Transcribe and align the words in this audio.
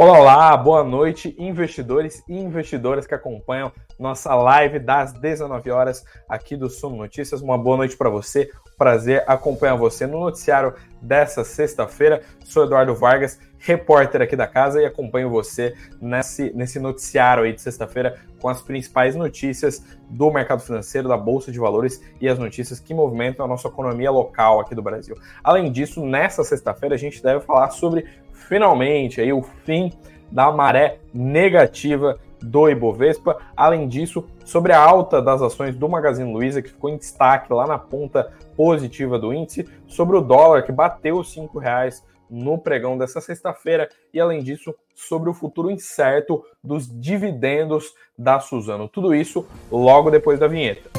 Olá, 0.00 0.20
olá, 0.20 0.56
boa 0.56 0.84
noite, 0.84 1.34
investidores 1.36 2.22
e 2.28 2.38
investidoras 2.38 3.04
que 3.04 3.16
acompanham 3.16 3.72
nossa 3.98 4.32
live 4.32 4.78
das 4.78 5.12
19 5.12 5.72
horas 5.72 6.04
aqui 6.28 6.56
do 6.56 6.70
Sumo 6.70 6.96
Notícias. 6.96 7.42
Uma 7.42 7.58
boa 7.58 7.78
noite 7.78 7.96
para 7.96 8.08
você, 8.08 8.48
prazer 8.76 9.24
acompanhar 9.26 9.74
você 9.74 10.06
no 10.06 10.20
noticiário 10.20 10.72
dessa 11.02 11.42
sexta-feira. 11.42 12.22
Sou 12.44 12.64
Eduardo 12.64 12.94
Vargas, 12.94 13.40
repórter 13.58 14.22
aqui 14.22 14.36
da 14.36 14.46
casa 14.46 14.80
e 14.80 14.86
acompanho 14.86 15.28
você 15.28 15.74
nesse, 16.00 16.52
nesse 16.54 16.78
noticiário 16.78 17.42
aí 17.42 17.52
de 17.52 17.60
sexta-feira 17.60 18.20
com 18.40 18.48
as 18.48 18.62
principais 18.62 19.16
notícias 19.16 19.82
do 20.08 20.30
mercado 20.30 20.62
financeiro, 20.62 21.08
da 21.08 21.16
Bolsa 21.16 21.50
de 21.50 21.58
Valores 21.58 22.00
e 22.20 22.28
as 22.28 22.38
notícias 22.38 22.78
que 22.78 22.94
movimentam 22.94 23.44
a 23.44 23.48
nossa 23.48 23.66
economia 23.66 24.12
local 24.12 24.60
aqui 24.60 24.76
do 24.76 24.82
Brasil. 24.82 25.16
Além 25.42 25.72
disso, 25.72 26.06
nessa 26.06 26.44
sexta-feira 26.44 26.94
a 26.94 26.98
gente 26.98 27.20
deve 27.20 27.40
falar 27.40 27.70
sobre 27.70 28.06
finalmente 28.48 29.20
aí 29.20 29.32
o 29.32 29.42
fim 29.42 29.92
da 30.30 30.50
maré 30.52 30.98
negativa 31.12 32.18
do 32.40 32.68
Ibovespa. 32.68 33.38
Além 33.56 33.88
disso, 33.88 34.24
sobre 34.44 34.72
a 34.72 34.80
alta 34.80 35.20
das 35.20 35.42
ações 35.42 35.76
do 35.76 35.88
Magazine 35.88 36.32
Luiza, 36.32 36.62
que 36.62 36.70
ficou 36.70 36.90
em 36.90 36.96
destaque 36.96 37.52
lá 37.52 37.66
na 37.66 37.78
ponta 37.78 38.32
positiva 38.56 39.18
do 39.18 39.32
índice, 39.32 39.68
sobre 39.86 40.16
o 40.16 40.20
dólar, 40.20 40.62
que 40.62 40.72
bateu 40.72 41.18
os 41.18 41.34
R$ 41.34 41.48
reais 41.60 42.04
no 42.30 42.58
pregão 42.58 42.98
dessa 42.98 43.20
sexta-feira, 43.20 43.88
e 44.12 44.20
além 44.20 44.42
disso, 44.42 44.74
sobre 44.94 45.30
o 45.30 45.34
futuro 45.34 45.70
incerto 45.70 46.44
dos 46.62 46.88
dividendos 47.00 47.94
da 48.16 48.38
Suzano. 48.38 48.88
Tudo 48.88 49.14
isso 49.14 49.46
logo 49.70 50.10
depois 50.10 50.38
da 50.38 50.46
vinheta. 50.46 50.97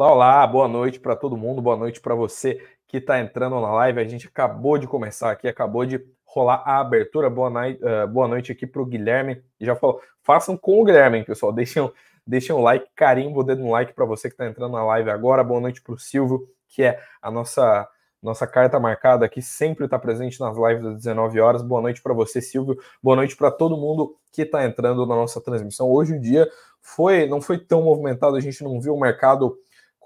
Olá, 0.00 0.12
olá, 0.12 0.46
boa 0.46 0.68
noite 0.68 1.00
para 1.00 1.16
todo 1.16 1.36
mundo, 1.36 1.60
boa 1.60 1.76
noite 1.76 2.00
para 2.00 2.14
você 2.14 2.64
que 2.86 2.98
está 2.98 3.18
entrando 3.18 3.60
na 3.60 3.72
live. 3.72 3.98
A 3.98 4.04
gente 4.04 4.28
acabou 4.28 4.78
de 4.78 4.86
começar 4.86 5.32
aqui, 5.32 5.48
acabou 5.48 5.84
de 5.84 6.00
rolar 6.24 6.62
a 6.64 6.78
abertura. 6.78 7.28
Boa, 7.28 7.50
night, 7.50 7.80
uh, 7.82 8.06
boa 8.06 8.28
noite 8.28 8.52
aqui 8.52 8.64
para 8.64 8.80
o 8.80 8.86
Guilherme. 8.86 9.42
Já 9.60 9.74
falou, 9.74 10.00
façam 10.22 10.56
com 10.56 10.80
o 10.80 10.84
Guilherme, 10.84 11.24
pessoal. 11.24 11.52
Deixem, 11.52 11.90
deixem 12.24 12.54
um 12.54 12.60
like, 12.60 12.86
carimbo 12.94 13.40
o 13.40 13.42
dedo 13.42 13.64
no 13.64 13.72
like 13.72 13.92
para 13.92 14.04
você 14.04 14.28
que 14.28 14.34
está 14.34 14.46
entrando 14.46 14.70
na 14.70 14.84
live 14.84 15.10
agora. 15.10 15.42
Boa 15.42 15.60
noite 15.60 15.82
para 15.82 15.94
o 15.94 15.98
Silvio, 15.98 16.46
que 16.68 16.84
é 16.84 17.00
a 17.20 17.28
nossa 17.28 17.88
nossa 18.22 18.46
carta 18.46 18.80
marcada 18.80 19.24
aqui, 19.24 19.40
sempre 19.40 19.84
está 19.84 19.96
presente 19.96 20.40
nas 20.40 20.56
lives 20.56 20.84
às 20.84 20.96
19 20.96 21.40
horas. 21.40 21.62
Boa 21.62 21.80
noite 21.80 22.02
para 22.02 22.12
você, 22.12 22.40
Silvio. 22.40 22.76
Boa 23.02 23.16
noite 23.16 23.36
para 23.36 23.50
todo 23.50 23.76
mundo 23.76 24.16
que 24.32 24.42
está 24.42 24.64
entrando 24.64 25.06
na 25.06 25.14
nossa 25.14 25.40
transmissão. 25.40 25.88
Hoje 25.88 26.14
o 26.14 26.20
dia 26.20 26.48
foi 26.80 27.26
não 27.26 27.40
foi 27.40 27.58
tão 27.58 27.82
movimentado, 27.82 28.36
a 28.36 28.40
gente 28.40 28.62
não 28.62 28.80
viu 28.80 28.94
o 28.94 29.00
mercado 29.00 29.56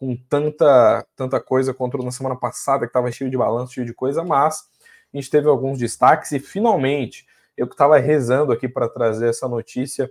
com 0.02 0.16
tanta, 0.28 1.06
tanta 1.14 1.40
coisa 1.40 1.72
quanto 1.72 1.96
na 1.98 2.10
semana 2.10 2.34
passada, 2.34 2.80
que 2.80 2.90
estava 2.90 3.12
cheio 3.12 3.30
de 3.30 3.36
balanço, 3.36 3.74
cheio 3.74 3.86
de 3.86 3.94
coisa, 3.94 4.24
mas 4.24 4.64
a 5.14 5.16
gente 5.16 5.30
teve 5.30 5.46
alguns 5.46 5.78
destaques 5.78 6.32
e 6.32 6.40
finalmente 6.40 7.24
eu 7.56 7.68
que 7.68 7.74
estava 7.74 7.96
rezando 7.98 8.50
aqui 8.50 8.68
para 8.68 8.88
trazer 8.88 9.28
essa 9.28 9.46
notícia, 9.46 10.10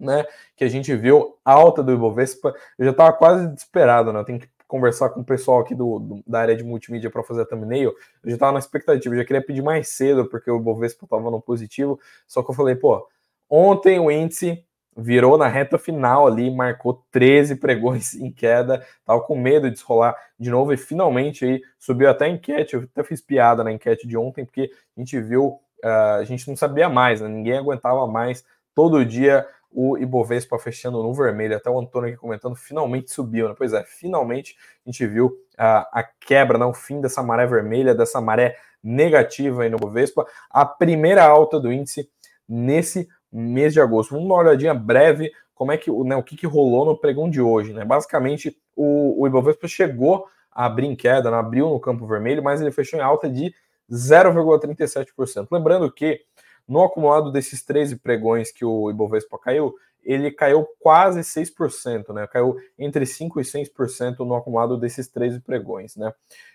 né, 0.00 0.24
que 0.56 0.64
a 0.64 0.68
gente 0.68 0.96
viu 0.96 1.36
alta 1.44 1.82
do 1.82 1.92
Ibovespa, 1.92 2.54
eu 2.78 2.86
já 2.86 2.90
estava 2.90 3.12
quase 3.12 3.48
desesperado, 3.48 4.14
né, 4.14 4.20
eu 4.20 4.24
tenho 4.24 4.40
que 4.40 4.48
conversar 4.66 5.10
com 5.10 5.20
o 5.20 5.24
pessoal 5.24 5.60
aqui 5.60 5.74
do, 5.74 5.98
do 5.98 6.22
da 6.26 6.40
área 6.40 6.56
de 6.56 6.64
multimídia 6.64 7.10
para 7.10 7.22
fazer 7.22 7.42
a 7.42 7.44
thumbnail, 7.44 7.90
eu 8.24 8.30
já 8.30 8.36
estava 8.36 8.52
na 8.52 8.60
expectativa, 8.60 9.14
eu 9.14 9.18
já 9.18 9.26
queria 9.26 9.44
pedir 9.44 9.60
mais 9.60 9.88
cedo, 9.88 10.24
porque 10.24 10.50
o 10.50 10.56
Ibovespa 10.56 11.04
estava 11.04 11.30
no 11.30 11.38
positivo, 11.38 12.00
só 12.26 12.42
que 12.42 12.50
eu 12.50 12.54
falei, 12.54 12.76
pô, 12.76 13.06
ontem 13.50 14.00
o 14.00 14.10
índice 14.10 14.64
virou 14.96 15.38
na 15.38 15.48
reta 15.48 15.78
final 15.78 16.26
ali, 16.26 16.50
marcou 16.50 17.04
13 17.10 17.56
pregões 17.56 18.14
em 18.20 18.30
queda, 18.30 18.84
tava 19.04 19.20
com 19.20 19.36
medo 19.36 19.68
de 19.68 19.74
desrolar 19.74 20.14
de 20.38 20.50
novo 20.50 20.72
e 20.72 20.76
finalmente 20.76 21.44
aí 21.44 21.62
subiu 21.78 22.10
até 22.10 22.26
a 22.26 22.28
enquete, 22.28 22.74
eu 22.74 22.82
até 22.82 23.02
fiz 23.02 23.20
piada 23.20 23.64
na 23.64 23.72
enquete 23.72 24.06
de 24.06 24.16
ontem, 24.16 24.44
porque 24.44 24.70
a 24.96 25.00
gente 25.00 25.18
viu, 25.20 25.60
uh, 25.84 26.18
a 26.20 26.24
gente 26.24 26.46
não 26.48 26.56
sabia 26.56 26.88
mais, 26.88 27.20
né? 27.20 27.28
ninguém 27.28 27.56
aguentava 27.56 28.06
mais, 28.06 28.44
todo 28.74 29.04
dia 29.04 29.46
o 29.74 29.96
Ibovespa 29.96 30.58
fechando 30.58 31.02
no 31.02 31.14
vermelho, 31.14 31.56
até 31.56 31.70
o 31.70 31.78
Antônio 31.78 32.10
aqui 32.10 32.18
comentando, 32.18 32.54
finalmente 32.54 33.10
subiu, 33.10 33.48
né? 33.48 33.54
Pois 33.56 33.72
é, 33.72 33.82
finalmente 33.84 34.54
a 34.84 34.90
gente 34.90 35.06
viu 35.06 35.28
uh, 35.28 35.88
a 35.90 36.06
quebra, 36.20 36.58
né? 36.58 36.66
o 36.66 36.74
fim 36.74 37.00
dessa 37.00 37.22
maré 37.22 37.46
vermelha, 37.46 37.94
dessa 37.94 38.20
maré 38.20 38.56
negativa 38.82 39.62
aí 39.62 39.70
no 39.70 39.78
Ibovespa, 39.78 40.26
a 40.50 40.66
primeira 40.66 41.24
alta 41.24 41.58
do 41.58 41.72
índice 41.72 42.10
nesse 42.46 43.08
mês 43.32 43.72
de 43.72 43.80
agosto. 43.80 44.10
Vamos 44.10 44.28
dar 44.28 44.34
uma 44.34 44.42
olhadinha 44.42 44.74
breve 44.74 45.32
como 45.54 45.72
é 45.72 45.76
que 45.76 45.90
né, 45.90 46.16
o 46.16 46.22
que, 46.22 46.36
que 46.36 46.46
rolou 46.46 46.84
no 46.84 46.98
pregão 46.98 47.30
de 47.30 47.40
hoje. 47.40 47.72
Né? 47.72 47.84
Basicamente, 47.84 48.56
o, 48.74 49.22
o 49.22 49.26
Ibovespa 49.26 49.68
chegou 49.68 50.26
a 50.50 50.66
abrir 50.66 50.86
em 50.86 50.96
queda, 50.96 51.30
não 51.30 51.38
abriu 51.38 51.68
no 51.68 51.80
campo 51.80 52.06
vermelho, 52.06 52.42
mas 52.42 52.60
ele 52.60 52.72
fechou 52.72 52.98
em 52.98 53.02
alta 53.02 53.28
de 53.30 53.54
0,37%. 53.90 55.46
Lembrando 55.50 55.90
que 55.92 56.20
no 56.66 56.82
acumulado 56.82 57.30
desses 57.30 57.64
13 57.64 57.96
pregões 57.96 58.50
que 58.50 58.64
o 58.64 58.90
Ibovespa 58.90 59.38
caiu, 59.38 59.74
ele 60.02 60.30
caiu 60.30 60.66
quase 60.80 61.20
6%, 61.20 62.12
né? 62.12 62.26
Caiu 62.26 62.56
entre 62.78 63.04
5% 63.04 63.30
e 63.36 63.66
6% 63.68 64.18
no 64.20 64.34
acumulado 64.34 64.76
desses 64.76 65.08
13 65.08 65.40
pregões, 65.40 65.96
né? 65.96 66.12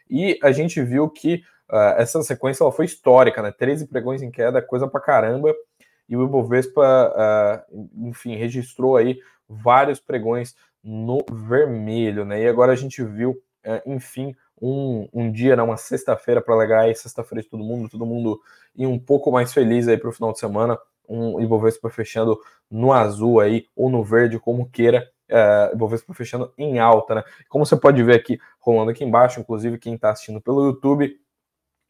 E 0.09 0.37
a 0.43 0.51
gente 0.51 0.81
viu 0.81 1.09
que 1.09 1.43
uh, 1.71 1.95
essa 1.97 2.21
sequência 2.23 2.63
ela 2.63 2.71
foi 2.71 2.85
histórica, 2.85 3.41
né? 3.41 3.51
13 3.51 3.87
pregões 3.87 4.21
em 4.21 4.31
queda, 4.31 4.61
coisa 4.61 4.87
pra 4.87 4.99
caramba 4.99 5.55
e 6.07 6.15
o 6.15 6.23
Ibovespa, 6.23 7.65
uh, 7.71 7.89
enfim, 8.07 8.35
registrou 8.35 8.95
aí 8.95 9.19
vários 9.47 9.99
pregões 9.99 10.55
no 10.83 11.19
vermelho, 11.29 12.23
né? 12.23 12.41
E 12.41 12.47
agora 12.47 12.71
a 12.71 12.75
gente 12.75 13.03
viu, 13.03 13.31
uh, 13.65 13.81
enfim, 13.85 14.35
um, 14.61 15.07
um 15.13 15.31
dia, 15.31 15.55
né, 15.55 15.61
uma 15.61 15.77
sexta-feira 15.77 16.41
para 16.41 16.55
legar 16.55 16.81
aí, 16.81 16.95
sexta-feira 16.95 17.43
de 17.43 17.49
todo 17.49 17.63
mundo, 17.63 17.89
todo 17.89 18.05
mundo 18.05 18.39
ir 18.75 18.87
um 18.87 18.97
pouco 18.97 19.31
mais 19.31 19.53
feliz 19.53 19.87
aí 19.87 19.97
para 19.97 20.09
o 20.09 20.13
final 20.13 20.31
de 20.31 20.39
semana, 20.39 20.77
um 21.07 21.39
Ibovespa 21.39 21.89
fechando 21.89 22.39
no 22.69 22.91
azul 22.91 23.39
aí, 23.39 23.65
ou 23.75 23.89
no 23.89 24.03
verde, 24.03 24.39
como 24.39 24.69
queira, 24.69 25.09
uh, 25.29 25.73
Ibovespa 25.73 26.13
fechando 26.13 26.51
em 26.57 26.79
alta, 26.79 27.15
né? 27.15 27.23
Como 27.49 27.65
você 27.65 27.75
pode 27.75 28.01
ver 28.03 28.15
aqui, 28.15 28.39
rolando 28.59 28.91
aqui 28.91 29.03
embaixo, 29.03 29.39
inclusive 29.39 29.77
quem 29.77 29.95
está 29.95 30.11
assistindo 30.11 30.41
pelo 30.41 30.65
YouTube, 30.65 31.17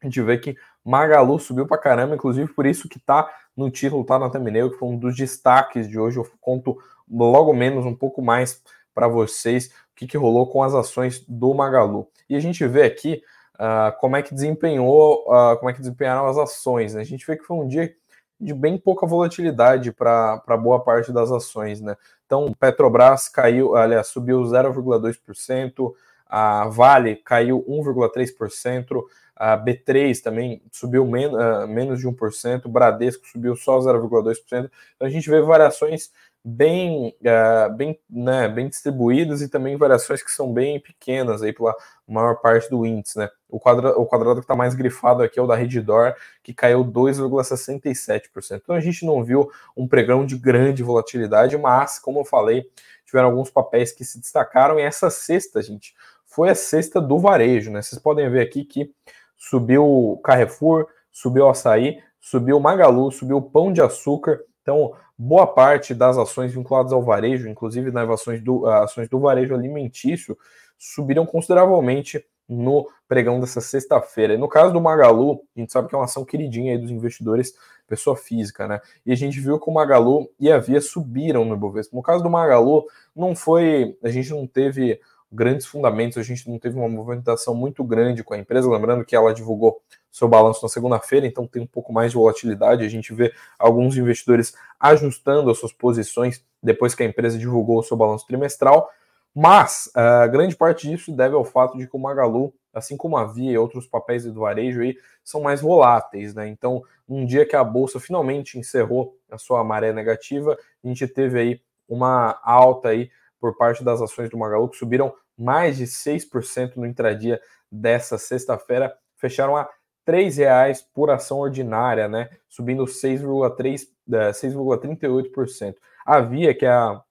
a 0.00 0.06
gente 0.06 0.22
vê 0.22 0.38
que 0.38 0.56
Magalu 0.84 1.38
subiu 1.38 1.66
para 1.66 1.78
caramba, 1.78 2.14
inclusive 2.14 2.52
por 2.52 2.66
isso 2.66 2.88
que 2.88 3.00
tá 3.00 3.28
no 3.58 3.70
título, 3.70 4.04
tá 4.04 4.18
na 4.18 4.30
thumbnail, 4.30 4.70
que 4.70 4.78
foi 4.78 4.88
um 4.88 4.96
dos 4.96 5.16
destaques 5.16 5.88
de 5.88 5.98
hoje. 5.98 6.16
Eu 6.16 6.30
conto 6.40 6.78
logo 7.10 7.52
menos 7.52 7.84
um 7.84 7.94
pouco 7.94 8.22
mais 8.22 8.62
para 8.94 9.08
vocês 9.08 9.66
o 9.66 9.96
que, 9.96 10.06
que 10.06 10.16
rolou 10.16 10.48
com 10.48 10.62
as 10.62 10.74
ações 10.74 11.24
do 11.26 11.52
Magalu. 11.52 12.08
E 12.30 12.36
a 12.36 12.40
gente 12.40 12.64
vê 12.68 12.84
aqui 12.84 13.20
uh, 13.56 13.98
como 13.98 14.16
é 14.16 14.22
que 14.22 14.32
desempenhou, 14.32 15.24
uh, 15.26 15.56
como 15.58 15.70
é 15.70 15.72
que 15.72 15.80
desempenharam 15.80 16.26
as 16.28 16.38
ações. 16.38 16.94
Né? 16.94 17.00
A 17.00 17.04
gente 17.04 17.26
vê 17.26 17.36
que 17.36 17.42
foi 17.42 17.56
um 17.56 17.66
dia 17.66 17.92
de 18.40 18.54
bem 18.54 18.78
pouca 18.78 19.04
volatilidade 19.04 19.90
para 19.90 20.56
boa 20.56 20.80
parte 20.84 21.12
das 21.12 21.32
ações, 21.32 21.80
né? 21.80 21.96
Então, 22.24 22.54
Petrobras 22.60 23.28
caiu, 23.28 23.74
aliás, 23.74 24.06
subiu 24.06 24.40
0,2%, 24.42 25.92
a 26.24 26.68
Vale 26.68 27.16
caiu 27.16 27.64
1,3%, 27.68 29.02
a 29.38 29.56
B3 29.56 30.20
também 30.20 30.60
subiu 30.72 31.06
men 31.06 31.28
uh, 31.28 31.66
menos 31.68 32.00
de 32.00 32.08
1%, 32.08 32.64
o 32.64 32.68
Bradesco 32.68 33.26
subiu 33.26 33.54
só 33.54 33.78
0,2%. 33.78 34.36
Então 34.50 35.06
a 35.06 35.08
gente 35.08 35.30
vê 35.30 35.40
variações 35.40 36.10
bem, 36.44 37.14
uh, 37.20 37.72
bem, 37.74 38.00
né, 38.10 38.48
bem 38.48 38.68
distribuídas 38.68 39.40
e 39.40 39.48
também 39.48 39.76
variações 39.76 40.22
que 40.22 40.30
são 40.32 40.52
bem 40.52 40.80
pequenas 40.80 41.40
aí 41.42 41.52
pela 41.52 41.74
maior 42.06 42.40
parte 42.40 42.68
do 42.68 42.84
índice. 42.84 43.16
Né? 43.18 43.28
O, 43.48 43.60
quadra 43.60 43.96
o 43.96 44.06
quadrado 44.06 44.40
que 44.40 44.44
está 44.44 44.56
mais 44.56 44.74
grifado 44.74 45.22
aqui 45.22 45.38
é 45.38 45.42
o 45.42 45.46
da 45.46 45.54
Reddor, 45.54 46.14
que 46.42 46.52
caiu 46.52 46.84
2,67%. 46.84 48.60
Então 48.62 48.74
a 48.74 48.80
gente 48.80 49.06
não 49.06 49.22
viu 49.22 49.48
um 49.76 49.86
pregão 49.86 50.26
de 50.26 50.36
grande 50.36 50.82
volatilidade, 50.82 51.56
mas, 51.56 52.00
como 52.00 52.20
eu 52.20 52.24
falei, 52.24 52.68
tiveram 53.06 53.28
alguns 53.28 53.50
papéis 53.50 53.92
que 53.92 54.04
se 54.04 54.18
destacaram 54.18 54.80
e 54.80 54.82
essa 54.82 55.10
sexta, 55.10 55.62
gente, 55.62 55.94
foi 56.26 56.50
a 56.50 56.54
sexta 56.54 57.00
do 57.00 57.18
varejo. 57.18 57.70
Né? 57.70 57.82
Vocês 57.82 58.00
podem 58.00 58.28
ver 58.30 58.40
aqui 58.40 58.64
que 58.64 58.92
subiu 59.38 60.20
Carrefour, 60.22 60.88
subiu 61.10 61.48
Açaí, 61.48 62.00
subiu 62.20 62.60
Magalu, 62.60 63.10
subiu 63.12 63.40
Pão 63.40 63.72
de 63.72 63.80
Açúcar. 63.80 64.40
Então, 64.60 64.92
boa 65.16 65.46
parte 65.46 65.94
das 65.94 66.18
ações 66.18 66.52
vinculadas 66.52 66.92
ao 66.92 67.02
varejo, 67.02 67.48
inclusive 67.48 67.90
nas 67.90 68.10
ações 68.10 68.42
do, 68.42 68.66
ações 68.66 69.08
do 69.08 69.18
varejo 69.18 69.54
alimentício, 69.54 70.36
subiram 70.76 71.24
consideravelmente 71.24 72.24
no 72.48 72.88
pregão 73.06 73.40
dessa 73.40 73.60
sexta-feira. 73.60 74.38
No 74.38 74.48
caso 74.48 74.72
do 74.72 74.80
Magalu, 74.80 75.42
a 75.56 75.60
gente 75.60 75.72
sabe 75.72 75.88
que 75.88 75.94
é 75.94 75.98
uma 75.98 76.04
ação 76.04 76.24
queridinha 76.24 76.72
aí 76.72 76.78
dos 76.78 76.90
investidores, 76.90 77.52
pessoa 77.86 78.16
física, 78.16 78.66
né? 78.66 78.80
E 79.04 79.12
a 79.12 79.16
gente 79.16 79.38
viu 79.40 79.58
que 79.58 79.68
o 79.68 79.72
Magalu 79.72 80.30
e 80.40 80.50
a 80.50 80.58
Via 80.58 80.80
subiram 80.80 81.44
no 81.44 81.54
Ibovespa. 81.54 81.96
No 81.96 82.02
caso 82.02 82.22
do 82.22 82.30
Magalu, 82.30 82.84
não 83.14 83.34
foi, 83.36 83.96
a 84.02 84.08
gente 84.08 84.30
não 84.30 84.46
teve 84.46 85.00
grandes 85.30 85.66
fundamentos, 85.66 86.16
a 86.16 86.22
gente 86.22 86.48
não 86.48 86.58
teve 86.58 86.76
uma 86.76 86.88
movimentação 86.88 87.54
muito 87.54 87.84
grande 87.84 88.24
com 88.24 88.34
a 88.34 88.38
empresa, 88.38 88.70
lembrando 88.70 89.04
que 89.04 89.14
ela 89.14 89.34
divulgou 89.34 89.80
seu 90.10 90.26
balanço 90.26 90.62
na 90.62 90.68
segunda-feira, 90.68 91.26
então 91.26 91.46
tem 91.46 91.62
um 91.62 91.66
pouco 91.66 91.92
mais 91.92 92.10
de 92.10 92.16
volatilidade, 92.16 92.84
a 92.84 92.88
gente 92.88 93.12
vê 93.12 93.32
alguns 93.58 93.96
investidores 93.96 94.54
ajustando 94.80 95.50
as 95.50 95.58
suas 95.58 95.72
posições 95.72 96.42
depois 96.62 96.94
que 96.94 97.02
a 97.02 97.06
empresa 97.06 97.38
divulgou 97.38 97.78
o 97.78 97.82
seu 97.82 97.96
balanço 97.96 98.26
trimestral, 98.26 98.90
mas 99.34 99.90
a 99.94 100.24
uh, 100.26 100.30
grande 100.30 100.56
parte 100.56 100.88
disso 100.88 101.12
deve 101.12 101.34
ao 101.34 101.44
fato 101.44 101.76
de 101.76 101.86
que 101.86 101.94
o 101.94 101.98
Magalu, 101.98 102.52
assim 102.72 102.96
como 102.96 103.16
a 103.16 103.24
Via 103.24 103.52
e 103.52 103.58
outros 103.58 103.86
papéis 103.86 104.24
do 104.24 104.40
varejo 104.40 104.80
aí, 104.80 104.96
são 105.22 105.40
mais 105.40 105.60
voláteis, 105.60 106.34
né? 106.34 106.48
Então, 106.48 106.82
um 107.08 107.24
dia 107.24 107.46
que 107.46 107.54
a 107.54 107.62
bolsa 107.62 108.00
finalmente 108.00 108.58
encerrou 108.58 109.16
a 109.30 109.38
sua 109.38 109.62
maré 109.62 109.92
negativa, 109.92 110.58
a 110.82 110.88
gente 110.88 111.06
teve 111.06 111.38
aí 111.38 111.60
uma 111.88 112.40
alta 112.42 112.88
aí 112.88 113.10
por 113.40 113.56
parte 113.56 113.84
das 113.84 114.02
ações 114.02 114.28
do 114.30 114.38
Magalu, 114.38 114.68
que 114.68 114.76
subiram 114.76 115.12
mais 115.36 115.76
de 115.76 115.86
6% 115.86 116.76
no 116.76 116.86
intradia 116.86 117.40
dessa 117.70 118.18
sexta-feira, 118.18 118.92
fecharam 119.16 119.56
a 119.56 119.68
R$ 120.06 120.30
reais 120.30 120.82
por 120.82 121.10
ação 121.10 121.38
ordinária, 121.38 122.08
né? 122.08 122.30
Subindo 122.48 122.84
6,38%. 122.84 125.74
A 126.06 126.20
Via, 126.20 126.54
que 126.54 126.64
é 126.64 126.70
a 126.70 127.02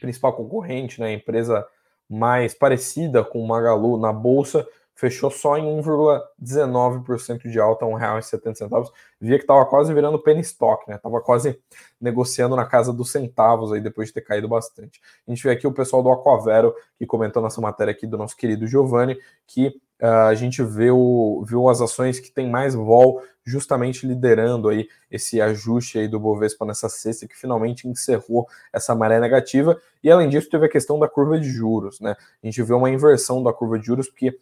principal 0.00 0.32
concorrente, 0.32 0.98
né, 1.00 1.08
a 1.08 1.12
empresa 1.12 1.66
mais 2.08 2.54
parecida 2.54 3.22
com 3.22 3.40
o 3.40 3.46
Magalu 3.46 3.98
na 3.98 4.10
bolsa, 4.12 4.66
fechou 4.94 5.30
só 5.30 5.56
em 5.56 5.64
1,19% 5.80 7.50
de 7.50 7.58
alta, 7.58 7.84
R$ 7.84 7.92
1,70. 7.92 8.90
Via 9.20 9.38
que 9.38 9.44
estava 9.44 9.64
quase 9.66 9.92
virando 9.92 10.18
penny 10.18 10.40
stock, 10.40 10.88
né? 10.88 10.98
Tava 10.98 11.20
quase 11.20 11.58
negociando 12.00 12.56
na 12.56 12.64
casa 12.64 12.92
dos 12.92 13.10
centavos 13.10 13.72
aí 13.72 13.80
depois 13.80 14.08
de 14.08 14.14
ter 14.14 14.22
caído 14.22 14.48
bastante. 14.48 15.00
A 15.26 15.30
gente 15.30 15.42
vê 15.42 15.50
aqui 15.50 15.66
o 15.66 15.72
pessoal 15.72 16.02
do 16.02 16.10
Aquavero 16.10 16.74
que 16.96 17.06
comentou 17.06 17.42
nessa 17.42 17.60
matéria 17.60 17.92
aqui 17.92 18.06
do 18.06 18.18
nosso 18.18 18.36
querido 18.36 18.66
Giovanni 18.66 19.18
que 19.46 19.68
uh, 20.02 20.28
a 20.28 20.34
gente 20.34 20.62
viu, 20.62 21.44
viu 21.46 21.68
as 21.68 21.80
ações 21.80 22.18
que 22.18 22.30
tem 22.30 22.48
mais 22.50 22.74
vol 22.74 23.22
justamente 23.44 24.06
liderando 24.06 24.68
aí 24.68 24.88
esse 25.10 25.40
ajuste 25.40 25.98
aí 25.98 26.08
do 26.08 26.20
Bovespa 26.20 26.64
nessa 26.64 26.88
sexta, 26.88 27.26
que 27.26 27.36
finalmente 27.36 27.88
encerrou 27.88 28.46
essa 28.72 28.94
maré 28.94 29.18
negativa. 29.18 29.80
E 30.02 30.10
além 30.10 30.28
disso, 30.28 30.48
teve 30.48 30.66
a 30.66 30.68
questão 30.68 30.98
da 30.98 31.08
curva 31.08 31.38
de 31.38 31.48
juros, 31.48 32.00
né? 32.00 32.16
A 32.42 32.46
gente 32.46 32.62
vê 32.62 32.72
uma 32.72 32.90
inversão 32.90 33.42
da 33.42 33.52
curva 33.52 33.78
de 33.78 33.86
juros, 33.86 34.08
porque 34.08 34.38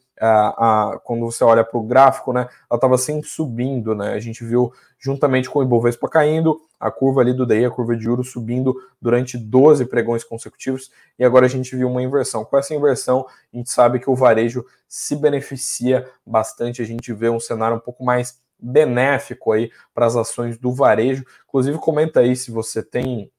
quando 1.04 1.24
você 1.24 1.42
olha 1.42 1.64
para 1.64 1.78
o 1.78 1.82
gráfico, 1.82 2.32
né, 2.32 2.48
ela 2.70 2.76
estava 2.76 2.98
sempre 2.98 3.26
subindo, 3.26 3.94
né? 3.94 4.12
A 4.12 4.20
gente 4.20 4.44
viu 4.44 4.72
juntamente 4.98 5.48
com 5.48 5.60
o 5.60 5.62
Ibovespa 5.62 6.08
caindo, 6.08 6.60
a 6.78 6.90
curva 6.90 7.22
ali 7.22 7.32
do 7.32 7.46
DI, 7.46 7.64
a 7.64 7.70
curva 7.70 7.96
de 7.96 8.04
juros 8.04 8.30
subindo 8.30 8.74
durante 9.00 9.38
12 9.38 9.86
pregões 9.86 10.22
consecutivos, 10.22 10.90
e 11.18 11.24
agora 11.24 11.46
a 11.46 11.48
gente 11.48 11.74
viu 11.74 11.88
uma 11.88 12.02
inversão. 12.02 12.44
Com 12.44 12.58
essa 12.58 12.74
inversão, 12.74 13.26
a 13.52 13.56
gente 13.56 13.70
sabe 13.70 13.98
que 13.98 14.10
o 14.10 14.14
varejo 14.14 14.64
se 14.86 15.16
beneficia 15.16 16.06
bastante, 16.26 16.82
a 16.82 16.84
gente 16.84 17.12
vê 17.14 17.30
um 17.30 17.40
cenário 17.40 17.76
um 17.76 17.80
pouco 17.80 18.04
mais 18.04 18.38
benéfico 18.58 19.52
aí 19.52 19.70
para 19.94 20.04
as 20.04 20.16
ações 20.16 20.58
do 20.58 20.72
varejo. 20.72 21.24
Inclusive, 21.48 21.78
comenta 21.78 22.20
aí 22.20 22.36
se 22.36 22.50
você 22.50 22.82
tem 22.82 23.30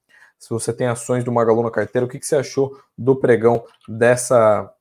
se 0.41 0.49
você 0.49 0.73
tem 0.73 0.87
ações 0.87 1.23
do 1.23 1.31
Magalu 1.31 1.61
na 1.61 1.69
carteira, 1.69 2.03
o 2.03 2.09
que, 2.09 2.17
que 2.17 2.25
você 2.25 2.35
achou 2.35 2.75
do 2.97 3.15
pregão 3.15 3.63
dessa, 3.87 4.73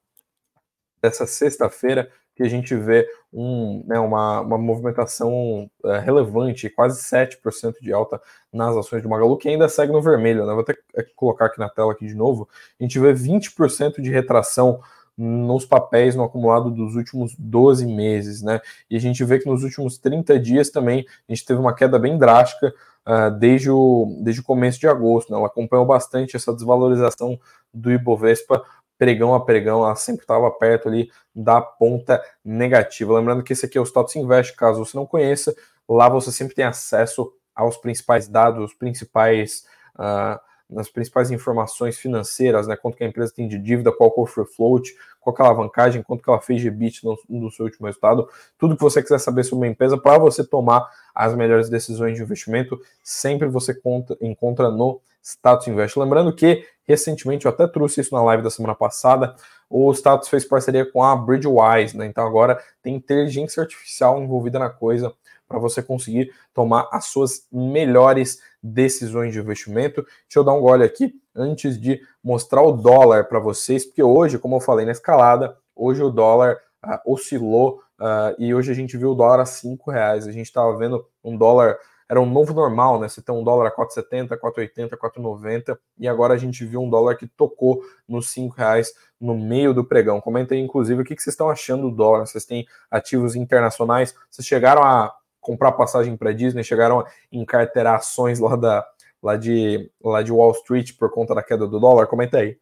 dessa 1.02 1.26
sexta-feira, 1.26 2.11
que 2.35 2.43
a 2.43 2.49
gente 2.49 2.75
vê 2.75 3.06
um, 3.32 3.85
né, 3.87 3.99
uma, 3.99 4.41
uma 4.41 4.56
movimentação 4.56 5.70
é, 5.85 5.99
relevante, 5.99 6.70
quase 6.70 7.00
7% 7.02 7.75
de 7.82 7.93
alta 7.93 8.20
nas 8.52 8.76
ações 8.76 9.02
do 9.02 9.08
Magalu, 9.08 9.37
que 9.37 9.49
ainda 9.49 9.69
segue 9.69 9.93
no 9.93 10.00
vermelho. 10.00 10.47
Né? 10.47 10.52
Vou 10.52 10.62
até 10.62 10.75
colocar 11.14 11.47
aqui 11.47 11.58
na 11.58 11.69
tela 11.69 11.93
aqui 11.93 12.06
de 12.06 12.14
novo. 12.14 12.49
A 12.79 12.82
gente 12.82 12.99
vê 12.99 13.12
20% 13.12 14.00
de 14.00 14.11
retração 14.11 14.81
nos 15.20 15.67
papéis 15.67 16.14
no 16.17 16.25
acumulado 16.25 16.70
dos 16.70 16.97
últimos 16.97 17.35
12 17.38 17.87
meses, 17.87 18.41
né? 18.41 18.58
E 18.88 18.97
a 18.97 18.99
gente 18.99 19.23
vê 19.23 19.38
que 19.38 19.47
nos 19.47 19.62
últimos 19.62 19.99
30 19.99 20.38
dias 20.41 20.70
também 20.70 21.05
a 21.29 21.35
gente 21.35 21.44
teve 21.44 21.61
uma 21.61 21.75
queda 21.75 21.99
bem 21.99 22.17
drástica 22.17 22.75
uh, 23.06 23.31
desde, 23.38 23.70
o, 23.70 24.19
desde 24.23 24.41
o 24.41 24.44
começo 24.44 24.81
de 24.81 24.88
agosto, 24.88 25.31
né? 25.31 25.37
Ela 25.37 25.49
acompanhou 25.49 25.85
bastante 25.85 26.37
essa 26.37 26.55
desvalorização 26.55 27.38
do 27.73 27.93
Ibovespa 27.93 28.64
pregão 29.00 29.35
a 29.35 29.41
pregão, 29.41 29.82
ela 29.82 29.97
sempre 29.97 30.25
estava 30.25 30.50
perto 30.50 30.87
ali 30.87 31.11
da 31.35 31.58
ponta 31.58 32.23
negativa. 32.44 33.14
Lembrando 33.14 33.43
que 33.43 33.55
esse 33.55 33.64
aqui 33.64 33.79
é 33.79 33.81
o 33.81 33.87
Status 33.87 34.14
Invest, 34.14 34.55
caso 34.55 34.85
você 34.85 34.94
não 34.94 35.06
conheça, 35.06 35.56
lá 35.88 36.06
você 36.06 36.31
sempre 36.31 36.55
tem 36.55 36.67
acesso 36.67 37.32
aos 37.55 37.79
principais 37.79 38.29
dados, 38.29 38.62
os 38.62 38.75
principais 38.75 39.64
uh, 39.94 40.38
nas 40.71 40.89
principais 40.89 41.31
informações 41.31 41.99
financeiras, 41.99 42.67
né? 42.67 42.77
Quanto 42.77 42.97
que 42.97 43.05
a 43.05 43.07
empresa 43.07 43.33
tem 43.35 43.49
de 43.49 43.59
dívida, 43.59 43.93
qual 43.93 44.11
é 44.17 44.21
o 44.21 44.27
free 44.27 44.47
float, 44.47 44.95
qual 45.21 45.35
é 45.39 45.43
a 45.43 45.47
alavancagem, 45.47 46.03
quanto 46.03 46.23
que 46.23 46.31
ela 46.31 46.41
fez 46.41 46.61
de 46.61 46.69
EBIT 46.69 47.05
no, 47.05 47.19
no 47.29 47.51
seu 47.51 47.65
último 47.67 47.87
resultado, 47.87 48.29
tudo 48.59 48.77
que 48.77 48.83
você 48.83 49.03
quiser 49.03 49.19
saber 49.19 49.45
sobre 49.45 49.67
uma 49.67 49.73
empresa 49.73 49.99
para 49.99 50.19
você 50.19 50.45
tomar 50.45 50.89
as 51.15 51.35
melhores 51.35 51.69
decisões 51.69 52.17
de 52.17 52.23
investimento, 52.23 52.81
sempre 53.03 53.49
você 53.49 53.75
conta, 53.75 54.17
encontra 54.21 54.71
no 54.71 55.01
Status 55.23 55.69
Invest. 55.69 55.99
Lembrando 55.99 56.35
que 56.35 56.65
recentemente 56.87 57.47
eu 57.47 57.51
até 57.51 57.67
trouxe 57.67 58.01
isso 58.01 58.15
na 58.15 58.23
live 58.23 58.43
da 58.43 58.51
semana 58.51 58.75
passada, 58.75 59.35
o 59.69 59.93
Status 59.93 60.29
fez 60.29 60.45
parceria 60.45 60.85
com 60.85 61.03
a 61.03 61.15
Bridgewise, 61.15 61.97
né? 61.97 62.07
Então 62.07 62.27
agora 62.27 62.61
tem 62.83 62.95
inteligência 62.95 63.63
artificial 63.63 64.21
envolvida 64.21 64.59
na 64.59 64.71
coisa 64.71 65.13
para 65.50 65.58
você 65.58 65.82
conseguir 65.82 66.32
tomar 66.55 66.88
as 66.93 67.06
suas 67.06 67.44
melhores 67.52 68.41
decisões 68.62 69.32
de 69.32 69.41
investimento. 69.41 70.02
Deixa 70.02 70.38
eu 70.38 70.44
dar 70.44 70.52
um 70.52 70.61
gole 70.61 70.85
aqui 70.85 71.12
antes 71.35 71.79
de 71.79 72.00
mostrar 72.23 72.62
o 72.62 72.70
dólar 72.70 73.25
para 73.25 73.41
vocês, 73.41 73.85
porque 73.85 74.00
hoje, 74.02 74.38
como 74.38 74.55
eu 74.55 74.61
falei 74.61 74.87
na 74.87 74.93
escalada, 74.93 75.56
hoje 75.75 76.05
o 76.05 76.08
dólar 76.08 76.58
uh, 76.87 77.12
oscilou 77.12 77.81
uh, 78.00 78.32
e 78.38 78.55
hoje 78.55 78.70
a 78.70 78.75
gente 78.75 78.97
viu 78.97 79.11
o 79.11 79.14
dólar 79.17 79.41
a 79.41 79.44
cinco 79.44 79.91
reais. 79.91 80.29
A 80.29 80.32
gente 80.32 80.47
estava 80.47 80.76
vendo 80.76 81.05
um 81.25 81.37
dólar 81.37 81.76
era 82.08 82.20
um 82.20 82.26
novo 82.26 82.52
normal, 82.52 82.99
né? 82.99 83.08
Você 83.08 83.23
tem 83.23 83.32
um 83.32 83.44
dólar 83.44 83.69
a 83.69 83.70
4,70, 83.70 84.37
4,80, 84.37 84.97
4,90 84.97 85.79
e 85.97 86.08
agora 86.08 86.35
a 86.35 86.37
gente 86.37 86.64
viu 86.64 86.82
um 86.82 86.91
dólar 86.91 87.14
que 87.14 87.25
tocou 87.25 87.85
nos 88.08 88.31
5 88.31 88.52
reais 88.56 88.93
no 89.20 89.38
meio 89.38 89.73
do 89.73 89.85
pregão. 89.85 90.20
Comenta 90.20 90.55
aí, 90.55 90.61
inclusive, 90.61 91.02
o 91.02 91.05
que 91.05 91.14
vocês 91.14 91.29
estão 91.35 91.49
achando 91.49 91.88
do 91.88 91.97
dólar. 91.97 92.26
Vocês 92.26 92.44
têm 92.44 92.67
ativos 92.91 93.37
internacionais? 93.37 94.12
Vocês 94.29 94.44
chegaram 94.44 94.82
a 94.82 95.14
comprar 95.41 95.73
passagem 95.73 96.17
para 96.17 96.33
Disney, 96.33 96.63
chegaram 96.63 97.01
a 97.01 97.11
encarterar 97.33 97.97
ações 97.97 98.39
lá, 98.39 98.57
da, 98.57 98.87
lá, 99.23 99.37
de, 99.37 99.91
lá 100.03 100.23
de 100.23 100.33
Wall 100.33 100.53
Street 100.53 100.97
por 100.97 101.11
conta 101.11 101.35
da 101.35 101.43
queda 101.43 101.67
do 101.67 101.81
dólar? 101.81 102.07
Comenta 102.07 102.39
aí. 102.39 102.59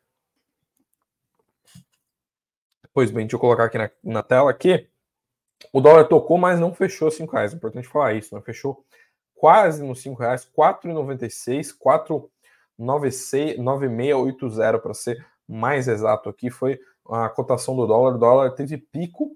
Pois 2.93 3.11
bem, 3.11 3.27
deixa 3.27 3.37
eu 3.37 3.41
colocar 3.41 3.65
aqui 3.65 3.79
na, 3.79 3.91
na 4.03 4.23
tela 4.23 4.53
que 4.53 4.89
o 5.73 5.81
dólar 5.81 6.05
tocou, 6.05 6.37
mas 6.39 6.61
não 6.61 6.75
fechou 6.75 7.11
5 7.11 7.33
reais. 7.33 7.53
É 7.53 7.57
importante 7.57 7.89
falar 7.89 8.15
isso, 8.15 8.35
né? 8.35 8.41
Fechou 8.41 8.85
quase 9.35 9.83
nos 9.83 10.01
5 10.03 10.21
reais, 10.21 10.49
4,96, 10.57 11.77
4,9680 12.79 14.81
para 14.81 14.95
ser 14.95 15.27
mais 15.47 15.89
exato 15.89 16.29
aqui, 16.29 16.51
foi 16.51 16.79
a 17.09 17.29
cotação 17.29 17.75
do 17.75 17.87
dólar. 17.87 18.17
O 18.17 18.19
dólar 18.19 18.51
teve 18.51 18.77
pico 18.77 19.31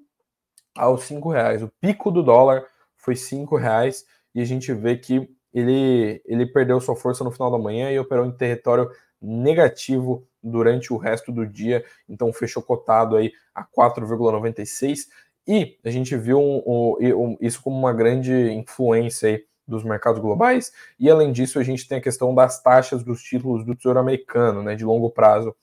aos 0.77 1.05
5 1.05 1.31
reais. 1.31 1.63
O 1.63 1.69
pico 1.81 2.11
do 2.11 2.23
dólar 2.23 2.67
foi 3.03 3.17
cinco 3.17 3.57
reais 3.57 4.07
e 4.35 4.41
a 4.41 4.45
gente 4.45 4.73
vê 4.73 4.97
que 4.97 5.29
ele, 5.53 6.23
ele 6.25 6.47
perdeu 6.47 6.81
sua 6.81 6.97
força 6.97 7.23
no 7.23 7.31
final 7.31 7.51
da 7.51 7.59
manhã 7.59 7.91
e 7.91 7.99
operou 7.99 8.25
em 8.25 8.33
território 8.33 8.91
negativo 9.21 10.27
durante 10.43 10.93
o 10.93 10.97
resto 10.97 11.31
do 11.31 11.47
dia, 11.47 11.85
então 12.09 12.33
fechou 12.33 12.63
cotado 12.63 13.17
aí 13.17 13.33
a 13.55 13.65
4,96 13.65 15.09
e 15.47 15.79
a 15.85 15.91
gente 15.91 16.17
viu 16.17 16.41
um, 16.41 16.97
um, 17.01 17.37
isso 17.41 17.61
como 17.61 17.77
uma 17.77 17.93
grande 17.93 18.33
influência 18.53 19.29
aí 19.29 19.45
dos 19.67 19.85
mercados 19.85 20.21
globais. 20.21 20.73
E 20.99 21.11
além 21.11 21.33
disso 21.33 21.59
a 21.59 21.63
gente 21.63 21.87
tem 21.87 21.99
a 21.99 22.03
questão 22.03 22.35
das 22.35 22.63
taxas 22.63 23.03
dos 23.03 23.23
títulos 23.23 23.65
do 23.65 23.75
Tesouro 23.75 23.99
Americano, 23.99 24.63
né, 24.63 24.75
de 24.75 24.85
longo 24.85 25.11
prazo, 25.11 25.55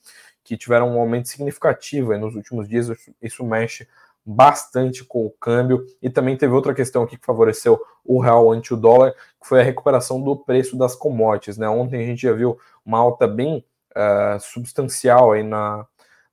que 0.43 0.57
tiveram 0.57 0.89
um 0.89 0.99
aumento 0.99 1.27
significativo 1.27 2.17
nos 2.17 2.35
últimos 2.35 2.67
dias, 2.67 2.89
isso 3.21 3.45
mexe 3.45 3.87
bastante 4.31 5.03
com 5.03 5.25
o 5.25 5.31
câmbio 5.31 5.83
e 6.03 6.09
também 6.09 6.37
teve 6.37 6.53
outra 6.53 6.71
questão 6.71 7.01
aqui 7.01 7.17
que 7.17 7.25
favoreceu 7.25 7.81
o 8.05 8.19
real 8.19 8.51
ante 8.51 8.71
o 8.75 8.77
dólar, 8.77 9.13
que 9.41 9.47
foi 9.47 9.59
a 9.59 9.63
recuperação 9.63 10.21
do 10.21 10.35
preço 10.35 10.77
das 10.77 10.95
commodities. 10.95 11.57
Né? 11.57 11.67
Ontem 11.67 11.99
a 11.99 12.05
gente 12.05 12.21
já 12.21 12.31
viu 12.31 12.55
uma 12.85 12.99
alta 12.99 13.27
bem 13.27 13.65
uh, 13.91 14.39
substancial 14.39 15.31
aí 15.31 15.41
na, 15.41 15.83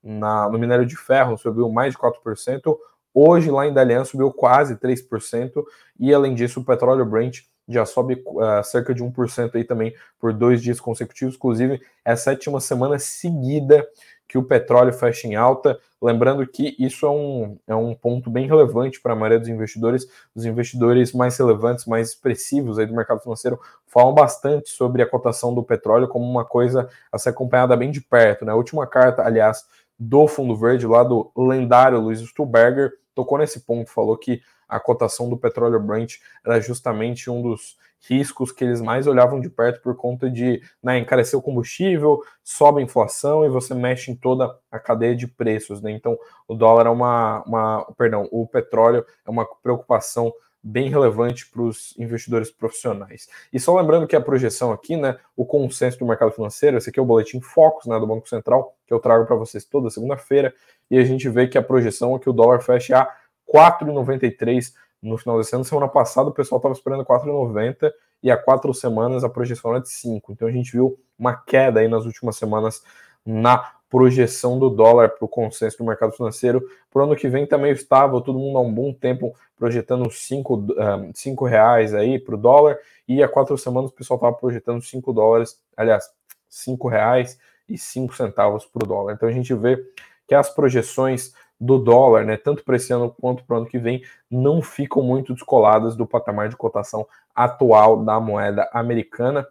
na, 0.03 0.47
no 0.51 0.59
minério 0.59 0.85
de 0.85 0.95
ferro, 0.95 1.39
subiu 1.39 1.71
mais 1.71 1.95
de 1.95 1.99
4%. 1.99 2.77
Hoje, 3.15 3.51
lá 3.51 3.67
em 3.67 3.73
Dalian, 3.73 4.05
subiu 4.05 4.31
quase 4.31 4.77
3%, 4.77 5.65
e 5.99 6.13
além 6.13 6.35
disso, 6.35 6.61
o 6.61 6.65
petróleo 6.65 7.07
Brent 7.07 7.45
já 7.67 7.87
sobe 7.87 8.23
uh, 8.27 8.63
cerca 8.63 8.95
de 8.95 9.03
1% 9.03 9.55
aí 9.55 9.65
também 9.65 9.95
por 10.21 10.35
dois 10.35 10.63
dias 10.63 10.79
consecutivos. 10.79 11.35
Inclusive, 11.35 11.81
é 12.05 12.13
a 12.13 12.17
sétima 12.17 12.61
semana 12.61 12.99
seguida 12.99 13.89
que 14.29 14.37
o 14.37 14.43
petróleo 14.43 14.93
fecha 14.93 15.27
em 15.27 15.35
alta. 15.35 15.79
Lembrando 16.07 16.47
que 16.47 16.77
isso 16.79 17.05
é 17.05 17.11
um, 17.11 17.59
é 17.67 17.75
um 17.75 17.93
ponto 17.93 18.31
bem 18.31 18.47
relevante 18.47 19.01
para 19.01 19.13
a 19.13 19.17
maioria 19.17 19.41
dos 19.41 19.49
investidores. 19.49 20.07
Os 20.37 20.45
investidores 20.45 21.13
mais 21.13 21.37
relevantes, 21.37 21.85
mais 21.85 22.11
expressivos 22.11 22.79
aí 22.79 22.87
do 22.87 22.95
mercado 22.95 23.21
financeiro, 23.21 23.59
falam 23.89 24.15
bastante 24.15 24.69
sobre 24.69 25.03
a 25.03 25.07
cotação 25.07 25.53
do 25.53 25.65
petróleo 25.65 26.07
como 26.07 26.25
uma 26.25 26.45
coisa 26.45 26.89
a 27.11 27.19
ser 27.19 27.31
acompanhada 27.31 27.77
bem 27.77 27.91
de 27.91 28.01
perto. 28.01 28.45
Né? 28.45 28.53
A 28.53 28.55
última 28.55 28.87
carta, 28.87 29.25
aliás, 29.25 29.65
do 29.99 30.29
Fundo 30.29 30.55
Verde, 30.55 30.87
lá 30.87 31.03
do 31.03 31.29
lendário 31.37 31.99
Luiz 31.99 32.21
Stuberger, 32.21 32.93
tocou 33.17 33.39
nesse 33.39 33.61
ponto, 33.61 33.91
falou 33.91 34.17
que 34.17 34.43
a 34.69 34.79
cotação 34.79 35.29
do 35.29 35.39
petróleo 35.39 35.81
Brent 35.81 36.17
era 36.45 36.61
justamente 36.61 37.31
um 37.31 37.41
dos 37.41 37.77
riscos 38.09 38.53
que 38.53 38.63
eles 38.63 38.81
mais 38.81 39.07
olhavam 39.07 39.41
de 39.41 39.49
perto 39.49 39.81
por 39.81 39.97
conta 39.97 40.31
de 40.31 40.61
né, 40.83 40.99
encarecer 40.99 41.39
o 41.39 41.43
combustível, 41.43 42.23
sobe 42.45 42.81
a 42.81 42.85
inflação 42.85 43.45
e 43.45 43.49
você 43.49 43.75
mexe 43.75 44.11
em 44.11 44.15
toda 44.15 44.57
a 44.71 44.79
cadeia 44.79 45.17
de 45.17 45.27
preços. 45.27 45.81
Né? 45.81 45.93
Então, 45.93 46.17
o 46.47 46.55
dólar 46.55 46.87
é 46.87 46.91
uma, 46.91 47.43
uma. 47.45 47.95
Perdão, 47.97 48.29
o 48.31 48.47
petróleo 48.47 49.05
é 49.25 49.31
uma 49.31 49.47
preocupação 49.63 50.33
bem 50.63 50.91
relevante 50.91 51.49
para 51.49 51.63
os 51.63 51.97
investidores 51.97 52.51
profissionais. 52.51 53.29
E 53.53 53.59
só 53.59 53.75
lembrando 53.81 54.07
que 54.07 54.17
a 54.17 54.21
projeção 54.21 54.73
aqui, 54.73 54.97
né, 54.97 55.17
o 55.37 55.47
consenso 55.47 55.99
do 55.99 56.07
mercado 56.07 56.33
financeiro, 56.33 56.77
esse 56.77 56.91
aqui 56.91 56.99
é 56.99 57.03
o 57.03 57.07
boletim 57.07 57.41
Focus, 57.41 57.87
né, 57.87 57.99
do 58.01 58.07
Banco 58.07 58.29
Central, 58.29 58.76
que 58.87 58.95
eu 58.95 59.01
trago 59.01 59.27
para 59.27 59.37
vocês 59.37 59.65
toda 59.65 59.91
segunda-feira, 59.91 60.55
e 60.91 60.99
a 60.99 61.05
gente 61.05 61.29
vê 61.29 61.47
que 61.47 61.59
a 61.59 61.63
projeção 61.63 62.15
é 62.15 62.19
que 62.19 62.31
o 62.31 62.33
dólar 62.33 62.61
feche 62.61 62.95
a 62.95 63.09
4,93 63.53 64.73
no 65.03 65.19
final 65.19 65.39
desse 65.39 65.55
ano. 65.55 65.65
Semana 65.65 65.89
passada 65.89 66.29
o 66.29 66.33
pessoal 66.33 66.59
estava 66.59 66.75
esperando 66.75 67.05
4,90 67.05 67.93
e 68.23 68.31
há 68.31 68.37
quatro 68.37 68.73
semanas 68.73 69.25
a 69.25 69.29
projeção 69.29 69.73
era 69.73 69.81
de 69.81 69.89
5. 69.91 70.33
Então 70.33 70.49
a 70.49 70.51
gente 70.51 70.73
viu 70.73 70.99
uma 71.19 71.35
queda 71.35 71.81
aí 71.81 71.89
nas 71.89 72.05
últimas 72.05 72.37
semanas 72.37 72.83
na 73.25 73.73
projeção 73.89 74.59
do 74.59 74.69
dólar 74.69 75.11
para 75.11 75.25
o 75.25 75.29
consenso 75.29 75.79
do 75.79 75.85
mercado 75.85 76.13
financeiro. 76.13 76.63
Para 76.91 77.03
o 77.03 77.05
ano 77.05 77.17
que 77.17 77.29
vem 77.29 77.47
também 77.47 77.75
tá 77.75 77.81
estável, 77.81 78.21
todo 78.21 78.39
mundo 78.39 78.59
há 78.59 78.61
um 78.61 78.73
bom 78.73 78.93
tempo 78.93 79.35
projetando 79.57 80.11
5 80.11 80.67
cinco, 81.15 81.45
reais 81.45 81.95
aí 81.95 82.19
para 82.19 82.35
o 82.35 82.39
dólar, 82.39 82.79
e 83.09 83.23
há 83.23 83.29
quatro 83.29 83.57
semanas 83.57 83.91
o 83.91 83.95
pessoal 83.95 84.17
estava 84.19 84.37
projetando 84.37 84.83
5 84.83 85.13
dólares, 85.13 85.61
aliás, 85.77 86.11
5 86.49 86.89
reais 86.89 87.31
5 87.33 87.41
centavos 87.77 88.69
o 88.73 88.79
dólar. 88.87 89.15
Então 89.15 89.29
a 89.29 89.33
gente 89.33 89.53
vê 89.55 89.83
que 90.27 90.35
as 90.35 90.51
projeções 90.51 91.33
do 91.59 91.79
dólar, 91.79 92.25
né, 92.25 92.37
tanto 92.37 92.63
para 92.63 92.77
esse 92.77 92.93
ano 92.93 93.15
quanto 93.21 93.43
para 93.45 93.55
o 93.55 93.59
ano 93.59 93.67
que 93.67 93.79
vem, 93.79 94.03
não 94.31 94.61
ficam 94.61 95.03
muito 95.03 95.33
descoladas 95.33 95.97
do 95.97 96.07
patamar 96.07 96.49
de 96.49 96.57
cotação 96.57 97.07
atual 97.35 98.05
da 98.05 98.21
moeda 98.21 98.69
americana. 98.73 99.47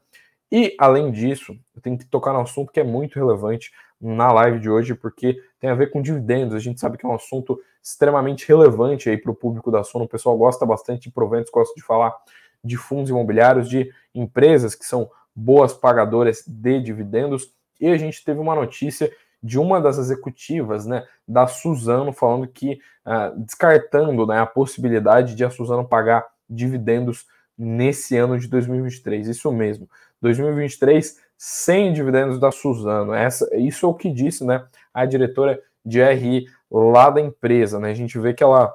E, 0.52 0.76
além 0.80 1.12
disso, 1.12 1.58
eu 1.76 1.82
tenho 1.82 1.98
que 1.98 2.06
tocar 2.06 2.32
no 2.32 2.42
assunto 2.42 2.72
que 2.72 2.80
é 2.80 2.84
muito 2.84 3.16
relevante 3.16 3.72
na 4.00 4.32
live 4.32 4.60
de 4.60 4.70
hoje, 4.70 4.94
porque 4.94 5.42
tem 5.60 5.70
a 5.70 5.76
ver 5.76 5.90
com 5.90 6.02
dividendos. 6.02 6.56
A 6.56 6.60
gente 6.60 6.80
sabe 6.80 6.98
que 6.98 7.06
é 7.06 7.10
um 7.10 7.16
assunto 7.16 7.60
extremamente 7.82 8.48
relevante 8.48 9.10
aí 9.10 9.18
para 9.18 9.32
o 9.32 9.36
público 9.36 9.72
da 9.72 9.84
Sono. 9.84 10.06
O 10.06 10.10
pessoal 10.10 10.38
gosta 10.38 10.66
bastante 10.66 11.04
de 11.04 11.12
proventos, 11.12 11.52
gosta 11.52 11.74
de 11.76 11.84
falar 11.84 12.16
de 12.64 12.78
fundos 12.78 13.10
imobiliários, 13.10 13.70
de 13.70 13.92
empresas 14.14 14.76
que 14.76 14.86
são 14.86 15.10
boas 15.36 15.74
pagadoras 15.74 16.44
de 16.48 16.80
dividendos. 16.80 17.52
E 17.80 17.88
a 17.88 17.98
gente 17.98 18.24
teve 18.24 18.40
uma 18.40 18.56
notícia 18.56 19.12
de 19.42 19.60
uma 19.60 19.80
das 19.80 19.98
executivas, 19.98 20.86
né, 20.86 21.06
da 21.28 21.46
Suzano, 21.46 22.12
falando 22.12 22.48
que, 22.48 22.80
uh, 23.06 23.40
descartando 23.40 24.26
né, 24.26 24.40
a 24.40 24.46
possibilidade 24.46 25.36
de 25.36 25.46
a 25.46 25.50
Suzano 25.50 25.88
pagar 25.88 26.26
dividendos 26.50 27.28
nesse 27.58 28.18
ano 28.18 28.40
de 28.40 28.48
2023. 28.48 29.28
Isso 29.28 29.52
mesmo, 29.52 29.88
2023 30.22 31.24
sem 31.38 31.94
dividendos 31.94 32.40
da 32.40 32.52
Suzano. 32.52 33.14
Essa, 33.14 33.48
isso 33.56 33.86
é 33.86 33.90
o 33.90 33.94
que 33.94 34.10
disse 34.10 34.44
né, 34.46 34.66
a 34.94 35.06
diretora 35.06 35.62
de 35.86 36.02
RI 36.04 36.48
lá 36.72 37.10
da 37.10 37.22
empresa. 37.22 37.80
Né? 37.80 37.92
A 37.92 37.94
gente 37.96 38.18
vê 38.18 38.34
que 38.34 38.44
ela 38.44 38.74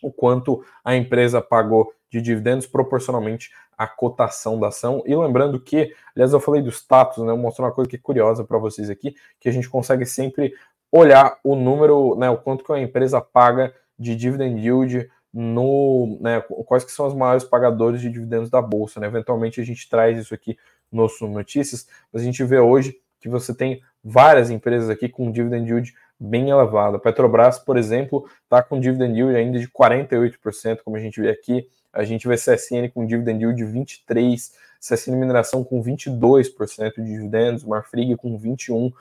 o 0.00 0.12
quanto 0.12 0.64
a 0.84 0.94
empresa 0.94 1.42
pagou 1.42 1.92
de 2.10 2.20
dividendos 2.20 2.66
proporcionalmente 2.66 3.50
à 3.78 3.86
cotação 3.86 4.60
da 4.60 4.68
ação. 4.68 5.02
E 5.06 5.16
lembrando 5.16 5.58
que, 5.58 5.94
aliás, 6.14 6.32
eu 6.32 6.40
falei 6.40 6.60
do 6.60 6.68
status, 6.70 7.24
né? 7.24 7.32
Eu 7.32 7.36
uma 7.36 7.72
coisa 7.72 7.88
que 7.88 7.96
é 7.96 7.98
curiosa 7.98 8.44
para 8.44 8.58
vocês 8.58 8.90
aqui, 8.90 9.14
que 9.38 9.48
a 9.48 9.52
gente 9.52 9.70
consegue 9.70 10.04
sempre 10.04 10.52
olhar 10.92 11.38
o 11.44 11.54
número, 11.54 12.16
né, 12.16 12.28
o 12.30 12.36
quanto 12.36 12.64
que 12.64 12.72
a 12.72 12.80
empresa 12.80 13.20
paga 13.20 13.72
de 13.98 14.16
dividend 14.16 14.60
yield 14.60 15.08
no, 15.32 16.18
né, 16.20 16.40
quais 16.66 16.84
que 16.84 16.90
são 16.90 17.06
os 17.06 17.14
maiores 17.14 17.44
pagadores 17.44 18.00
de 18.00 18.10
dividendos 18.10 18.50
da 18.50 18.60
bolsa, 18.60 18.98
né? 18.98 19.06
Eventualmente 19.06 19.60
a 19.60 19.64
gente 19.64 19.88
traz 19.88 20.18
isso 20.18 20.34
aqui 20.34 20.58
nos 20.90 21.20
notícias, 21.20 21.86
mas 22.12 22.22
a 22.22 22.24
gente 22.24 22.42
vê 22.42 22.58
hoje 22.58 22.96
que 23.20 23.28
você 23.28 23.54
tem 23.54 23.80
várias 24.02 24.50
empresas 24.50 24.88
aqui 24.88 25.08
com 25.08 25.30
dividend 25.30 25.68
yield 25.68 25.94
bem 26.18 26.50
elevado. 26.50 26.96
A 26.96 27.00
Petrobras, 27.00 27.58
por 27.58 27.76
exemplo, 27.76 28.28
está 28.42 28.62
com 28.62 28.80
dividend 28.80 29.16
yield 29.16 29.36
ainda 29.36 29.58
de 29.58 29.68
48%, 29.68 30.80
como 30.84 30.96
a 30.96 31.00
gente 31.00 31.20
vê 31.20 31.30
aqui. 31.30 31.68
A 31.92 32.04
gente 32.04 32.26
vê 32.26 32.34
CSN 32.34 32.88
com 32.92 33.06
dividend 33.06 33.42
yield 33.42 33.56
de 33.56 33.64
23%, 33.64 34.52
CSN 34.80 35.14
Mineração 35.14 35.62
com 35.62 35.82
22% 35.82 36.94
de 36.96 37.04
dividendos, 37.04 37.64
Marfrig 37.64 38.16
com 38.16 38.38
21%, 38.38 38.92
uh, 38.92 38.94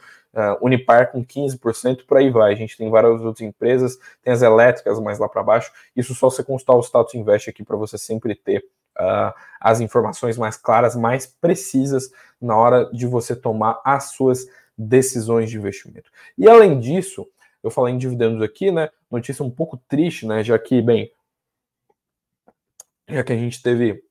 Unipar 0.62 1.12
com 1.12 1.26
15%, 1.26 2.06
por 2.06 2.18
aí 2.18 2.30
vai. 2.30 2.52
A 2.52 2.56
gente 2.56 2.78
tem 2.78 2.90
várias 2.90 3.22
outras 3.22 3.42
empresas, 3.42 3.98
tem 4.22 4.34
as 4.34 4.42
elétricas 4.42 5.00
mais 5.00 5.18
lá 5.18 5.30
para 5.30 5.42
baixo. 5.42 5.72
Isso 5.96 6.14
só 6.14 6.30
você 6.30 6.44
consultar 6.44 6.76
o 6.76 6.82
status 6.82 7.16
invest 7.16 7.50
aqui 7.50 7.64
para 7.64 7.78
você 7.78 7.98
sempre 7.98 8.36
ter 8.36 8.66
uh, 9.00 9.34
as 9.60 9.80
informações 9.80 10.38
mais 10.38 10.58
claras, 10.58 10.96
mais 10.96 11.26
precisas 11.26 12.12
na 12.42 12.58
hora 12.58 12.90
de 12.92 13.08
você 13.08 13.36
tomar 13.36 13.82
as 13.84 14.12
suas 14.12 14.46
decisões 14.78 15.50
de 15.50 15.58
investimento. 15.58 16.12
E 16.38 16.48
além 16.48 16.80
disso, 16.80 17.28
eu 17.64 17.72
falei 17.72 17.94
em 17.94 17.98
dividendos 17.98 18.42
aqui, 18.42 18.72
né? 18.72 18.90
Notícia 19.10 19.44
um 19.44 19.50
pouco 19.50 19.78
triste, 19.88 20.26
né? 20.26 20.44
Já 20.44 20.58
que, 20.58 20.82
bem, 20.82 21.12
já 23.08 23.24
que 23.24 23.34
a 23.34 23.36
gente 23.36 23.62
teve 23.62 24.04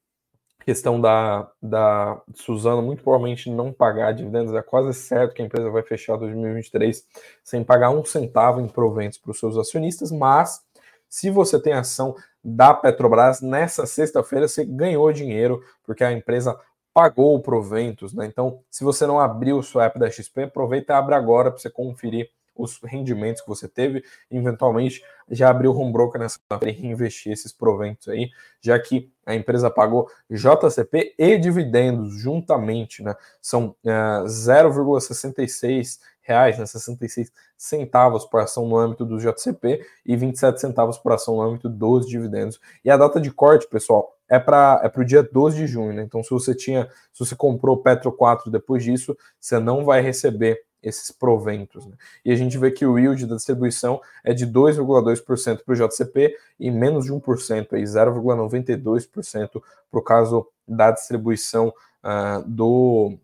questão 0.68 1.00
da, 1.00 1.50
da 1.62 2.20
Suzano 2.34 2.82
muito 2.82 3.02
provavelmente 3.02 3.50
não 3.50 3.72
pagar 3.72 4.12
dividendos, 4.12 4.52
é 4.52 4.60
quase 4.60 4.92
certo 4.92 5.32
que 5.32 5.40
a 5.40 5.44
empresa 5.46 5.70
vai 5.70 5.82
fechar 5.82 6.18
2023 6.18 7.06
sem 7.42 7.64
pagar 7.64 7.88
um 7.88 8.04
centavo 8.04 8.60
em 8.60 8.68
proventos 8.68 9.16
para 9.16 9.30
os 9.30 9.38
seus 9.38 9.56
acionistas, 9.56 10.12
mas 10.12 10.60
se 11.08 11.30
você 11.30 11.58
tem 11.58 11.72
ação 11.72 12.14
da 12.44 12.74
Petrobras, 12.74 13.40
nessa 13.40 13.86
sexta-feira 13.86 14.46
você 14.46 14.62
ganhou 14.62 15.10
dinheiro, 15.10 15.64
porque 15.84 16.04
a 16.04 16.12
empresa 16.12 16.60
pagou 16.92 17.40
proventos, 17.40 18.12
né? 18.12 18.26
Então, 18.26 18.60
se 18.70 18.84
você 18.84 19.06
não 19.06 19.18
abriu 19.18 19.56
o 19.56 19.62
seu 19.62 19.80
app 19.80 19.98
da 19.98 20.10
XP, 20.10 20.42
aproveita 20.42 20.92
e 20.92 20.96
abre 20.96 21.14
agora 21.14 21.50
para 21.50 21.58
você 21.58 21.70
conferir 21.70 22.28
os 22.58 22.78
rendimentos 22.82 23.40
que 23.40 23.48
você 23.48 23.68
teve, 23.68 24.04
eventualmente 24.30 25.02
já 25.30 25.48
abriu 25.48 25.70
o 25.72 25.78
home 25.78 25.92
broker 25.92 26.20
nessa 26.20 26.38
e 26.62 26.70
reinvestir 26.70 27.32
esses 27.32 27.52
proventos 27.52 28.08
aí, 28.08 28.30
já 28.60 28.78
que 28.78 29.10
a 29.24 29.34
empresa 29.34 29.70
pagou 29.70 30.10
JCP 30.28 31.14
e 31.16 31.38
dividendos 31.38 32.14
juntamente, 32.20 33.02
né? 33.02 33.14
São 33.40 33.76
é, 33.84 33.90
0,66 34.24 35.98
reais, 36.28 36.58
né, 36.58 36.66
66 36.66 37.32
centavos 37.56 38.26
por 38.26 38.40
ação 38.40 38.68
no 38.68 38.76
âmbito 38.76 39.06
do 39.06 39.18
JCP 39.18 39.84
e 40.04 40.14
27 40.14 40.60
centavos 40.60 40.98
por 40.98 41.12
ação 41.12 41.36
no 41.36 41.42
âmbito 41.42 41.70
dos 41.70 42.06
dividendos. 42.06 42.60
E 42.84 42.90
a 42.90 42.98
data 42.98 43.18
de 43.18 43.30
corte, 43.30 43.66
pessoal, 43.66 44.14
é 44.28 44.38
para 44.38 44.80
é 44.84 45.00
o 45.00 45.04
dia 45.04 45.22
12 45.22 45.56
de 45.56 45.66
junho, 45.66 45.94
né? 45.94 46.02
Então, 46.02 46.22
se 46.22 46.28
você 46.30 46.54
tinha, 46.54 46.86
se 47.14 47.24
você 47.24 47.34
comprou 47.34 47.78
Petro 47.78 48.12
4 48.12 48.50
depois 48.50 48.84
disso, 48.84 49.16
você 49.40 49.58
não 49.58 49.84
vai 49.84 50.02
receber 50.02 50.62
esses 50.82 51.10
proventos. 51.10 51.86
Né? 51.86 51.96
E 52.24 52.32
a 52.32 52.36
gente 52.36 52.56
vê 52.58 52.70
que 52.70 52.86
o 52.86 52.98
yield 52.98 53.26
da 53.26 53.36
distribuição 53.36 54.00
é 54.24 54.32
de 54.32 54.46
2,2% 54.46 55.64
para 55.64 55.72
o 55.72 55.76
JCP 55.76 56.36
e 56.58 56.70
menos 56.70 57.06
de 57.06 57.12
1%, 57.12 57.68
0,92% 57.68 59.62
para 59.90 60.00
o 60.00 60.02
caso 60.02 60.46
da 60.66 60.90
distribuição 60.90 61.72
uh, 62.04 62.42
do, 62.46 63.18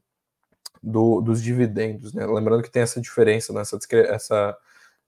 do, 0.83 1.21
dos 1.21 1.43
dividendos. 1.43 2.13
Né? 2.13 2.27
Lembrando 2.27 2.63
que 2.63 2.71
tem 2.71 2.83
essa 2.83 3.01
diferença, 3.01 3.53
né? 3.53 3.61
essa, 3.61 3.79
essa, 3.93 4.57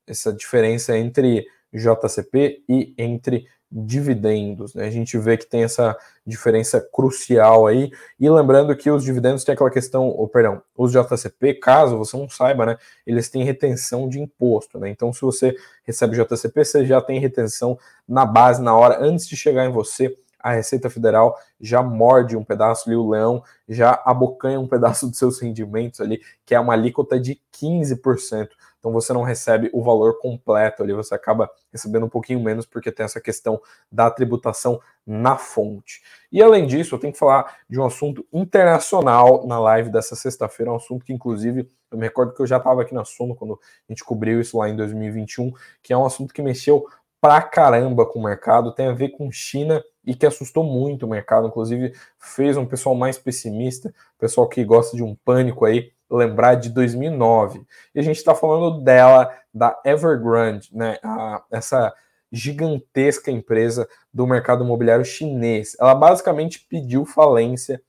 essa 0.07 0.33
diferença 0.33 0.97
entre 0.97 1.47
JCP 1.73 2.62
e 2.69 2.95
entre 2.97 3.47
dividendos. 3.70 4.75
Né? 4.75 4.87
A 4.87 4.90
gente 4.90 5.18
vê 5.18 5.37
que 5.37 5.46
tem 5.46 5.64
essa 5.64 5.96
diferença 6.26 6.81
crucial 6.81 7.66
aí. 7.66 7.90
E 8.18 8.29
lembrando 8.29 8.74
que 8.76 8.90
os 8.90 9.05
dividendos 9.05 9.44
têm 9.44 9.55
aquela 9.55 9.70
questão, 9.70 10.09
ou 10.09 10.29
perdão, 10.29 10.62
os 10.76 10.92
JCP, 10.92 11.55
caso 11.55 11.98
você 11.98 12.16
não 12.16 12.29
saiba, 12.29 12.66
né, 12.66 12.79
eles 13.07 13.29
têm 13.29 13.44
retenção 13.44 14.09
de 14.09 14.20
imposto. 14.20 14.79
Né? 14.79 14.90
Então, 14.90 15.12
se 15.12 15.20
você 15.20 15.55
recebe 15.85 16.16
JCP, 16.16 16.64
você 16.64 16.87
já 16.87 17.00
tem 17.00 17.18
retenção 17.18 17.79
na 18.09 18.24
base, 18.24 18.62
na 18.62 18.76
hora, 18.76 18.98
antes 19.00 19.26
de 19.26 19.37
chegar 19.37 19.64
em 19.66 19.72
você. 19.72 20.16
A 20.46 20.52
Receita 20.52 20.88
Federal 20.88 21.37
já 21.61 21.82
morde 21.82 22.37
um 22.37 22.44
pedaço 22.44 22.88
ali, 22.88 22.96
o 22.96 23.09
leão 23.09 23.42
já 23.68 24.00
abocanha 24.04 24.61
um 24.61 24.68
pedaço 24.68 25.09
dos 25.09 25.18
seus 25.18 25.40
rendimentos 25.40 26.00
ali, 26.00 26.20
que 26.44 26.54
é 26.54 26.61
uma 26.61 26.72
alíquota 26.72 27.18
de 27.18 27.40
15% 27.52 28.48
então 28.87 28.92
você 28.92 29.12
não 29.12 29.24
recebe 29.24 29.68
o 29.72 29.82
valor 29.82 30.20
completo 30.20 30.80
ali, 30.80 30.92
você 30.92 31.12
acaba 31.12 31.50
recebendo 31.72 32.06
um 32.06 32.09
pouquinho 32.09 32.38
menos 32.38 32.64
porque 32.64 32.92
tem 32.92 33.02
essa 33.02 33.20
questão 33.20 33.61
da 33.90 34.09
tributação 34.09 34.80
na 35.04 35.37
fonte. 35.37 36.02
E 36.30 36.40
além 36.40 36.68
disso, 36.68 36.94
eu 36.94 36.98
tenho 37.00 37.12
que 37.12 37.18
falar 37.18 37.56
de 37.68 37.80
um 37.80 37.85
assunto 37.85 38.24
internacional 38.32 39.44
na 39.44 39.59
live 39.59 39.90
dessa 39.90 40.14
sexta-feira, 40.14 40.70
um 40.70 40.76
assunto 40.76 41.04
que 41.04 41.12
inclusive 41.12 41.68
eu 41.90 41.98
me 41.98 42.04
recordo 42.04 42.32
que 42.32 42.40
eu 42.40 42.46
já 42.46 42.59
estava 42.59 42.82
aqui 42.82 42.94
na 42.94 43.04
Suno 43.04 43.35
quando 43.35 43.54
a 43.54 43.92
gente 43.92 44.04
cobriu 44.04 44.40
isso 44.40 44.56
lá 44.56 44.68
em 44.68 44.76
2021, 44.76 45.52
que 45.82 45.92
é 45.92 45.98
um 45.98 46.06
assunto 46.06 46.32
que 46.32 46.40
mexeu 46.40 46.87
pra 47.20 47.42
caramba 47.42 48.07
com 48.07 48.18
o 48.18 48.22
mercado, 48.22 48.72
tem 48.72 48.88
a 48.88 48.92
ver 48.92 49.11
com 49.11 49.31
China 49.31 49.83
e 50.05 50.14
que 50.14 50.26
assustou 50.26 50.62
muito 50.62 51.05
o 51.05 51.09
mercado, 51.09 51.48
inclusive 51.48 51.92
fez 52.18 52.57
um 52.57 52.64
pessoal 52.64 52.94
mais 52.94 53.18
pessimista, 53.18 53.92
pessoal 54.18 54.48
que 54.48 54.64
gosta 54.64 54.96
de 54.96 55.02
um 55.02 55.16
pânico 55.24 55.64
aí, 55.64 55.90
lembrar 56.11 56.55
de 56.55 56.70
2009. 56.70 57.62
E 57.94 57.98
a 57.98 58.02
gente 58.02 58.16
está 58.16 58.35
falando 58.35 58.81
dela, 58.81 59.35
da 59.52 59.79
Evergrande, 59.85 60.70
né? 60.72 60.98
A, 61.02 61.42
essa 61.50 61.92
gigantesca 62.31 63.31
empresa 63.31 63.88
do 64.12 64.26
mercado 64.26 64.64
imobiliário 64.64 65.05
chinês. 65.05 65.76
Ela 65.81 65.94
basicamente 65.94 66.66
pediu 66.68 67.05
falência 67.05 67.81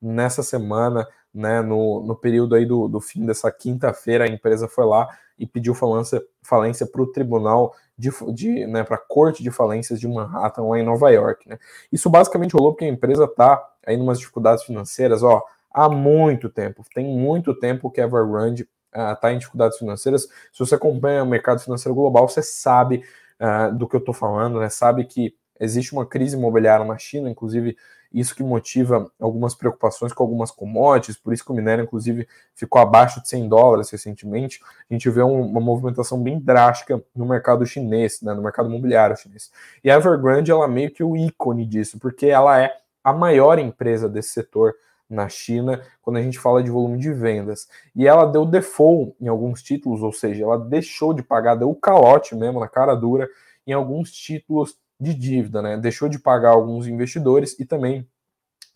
nessa 0.00 0.42
semana, 0.42 1.06
né? 1.34 1.60
No, 1.62 2.02
no 2.02 2.14
período 2.16 2.54
aí 2.54 2.66
do, 2.66 2.88
do 2.88 3.00
fim 3.00 3.24
dessa 3.24 3.50
quinta-feira, 3.50 4.24
a 4.24 4.28
empresa 4.28 4.68
foi 4.68 4.84
lá 4.84 5.08
e 5.38 5.46
pediu 5.46 5.74
falência 5.74 6.22
falência 6.42 6.86
para 6.86 7.02
o 7.02 7.06
tribunal 7.06 7.74
de, 7.96 8.10
de 8.32 8.66
né, 8.66 8.84
para 8.84 8.96
a 8.96 8.98
corte 9.00 9.42
de 9.42 9.50
falências 9.50 9.98
de 9.98 10.06
Manhattan 10.08 10.64
lá 10.64 10.78
em 10.78 10.84
Nova 10.84 11.10
York, 11.10 11.48
né? 11.48 11.58
Isso 11.90 12.10
basicamente 12.10 12.54
rolou 12.54 12.72
porque 12.72 12.84
a 12.84 12.88
empresa 12.88 13.24
está 13.24 13.62
aí 13.86 13.96
numas 13.96 14.18
dificuldades 14.18 14.64
financeiras, 14.64 15.22
ó 15.22 15.42
há 15.72 15.88
muito 15.88 16.48
tempo. 16.48 16.84
Tem 16.94 17.06
muito 17.06 17.54
tempo 17.54 17.90
que 17.90 18.00
a 18.00 18.04
Evergrande 18.04 18.68
está 18.92 19.28
uh, 19.28 19.30
em 19.30 19.38
dificuldades 19.38 19.78
financeiras. 19.78 20.22
Se 20.52 20.58
você 20.58 20.74
acompanha 20.74 21.22
o 21.22 21.26
mercado 21.26 21.60
financeiro 21.60 21.94
global, 21.94 22.28
você 22.28 22.42
sabe 22.42 23.02
uh, 23.40 23.74
do 23.74 23.88
que 23.88 23.96
eu 23.96 24.00
estou 24.00 24.14
falando, 24.14 24.60
né? 24.60 24.68
Sabe 24.68 25.04
que 25.04 25.34
existe 25.58 25.92
uma 25.92 26.04
crise 26.04 26.36
imobiliária 26.36 26.84
na 26.84 26.98
China, 26.98 27.30
inclusive 27.30 27.76
isso 28.12 28.34
que 28.34 28.42
motiva 28.42 29.10
algumas 29.20 29.54
preocupações 29.54 30.12
com 30.12 30.22
algumas 30.22 30.50
commodities, 30.50 31.16
por 31.16 31.32
isso 31.32 31.44
que 31.44 31.50
o 31.50 31.54
minério, 31.54 31.84
inclusive, 31.84 32.28
ficou 32.54 32.80
abaixo 32.80 33.20
de 33.22 33.28
100 33.28 33.48
dólares 33.48 33.90
recentemente. 33.90 34.60
A 34.90 34.94
gente 34.94 35.08
vê 35.10 35.22
um, 35.22 35.42
uma 35.42 35.60
movimentação 35.60 36.22
bem 36.22 36.38
drástica 36.38 37.02
no 37.14 37.26
mercado 37.26 37.64
chinês, 37.64 38.20
né, 38.22 38.34
no 38.34 38.42
mercado 38.42 38.68
imobiliário 38.68 39.16
chinês. 39.16 39.50
E 39.82 39.90
a 39.90 39.96
Evergrande, 39.96 40.50
ela 40.50 40.64
é 40.64 40.68
meio 40.68 40.90
que 40.90 41.02
o 41.02 41.16
ícone 41.16 41.66
disso, 41.66 41.98
porque 41.98 42.26
ela 42.26 42.60
é 42.60 42.74
a 43.02 43.12
maior 43.12 43.58
empresa 43.58 44.08
desse 44.08 44.30
setor 44.30 44.74
na 45.08 45.28
China 45.28 45.82
quando 46.00 46.16
a 46.16 46.22
gente 46.22 46.38
fala 46.38 46.62
de 46.62 46.70
volume 46.70 46.98
de 46.98 47.12
vendas. 47.12 47.68
E 47.94 48.06
ela 48.06 48.24
deu 48.24 48.44
default 48.44 49.14
em 49.20 49.28
alguns 49.28 49.62
títulos, 49.62 50.02
ou 50.02 50.12
seja, 50.12 50.44
ela 50.44 50.58
deixou 50.58 51.12
de 51.12 51.22
pagar, 51.22 51.54
deu 51.54 51.70
o 51.70 51.76
calote 51.76 52.34
mesmo 52.34 52.60
na 52.60 52.68
cara 52.68 52.94
dura 52.94 53.28
em 53.66 53.72
alguns 53.72 54.10
títulos 54.10 54.76
de 55.02 55.14
dívida, 55.14 55.60
né? 55.62 55.76
Deixou 55.76 56.08
de 56.08 56.18
pagar 56.18 56.50
alguns 56.50 56.86
investidores 56.86 57.58
e 57.58 57.64
também, 57.64 58.06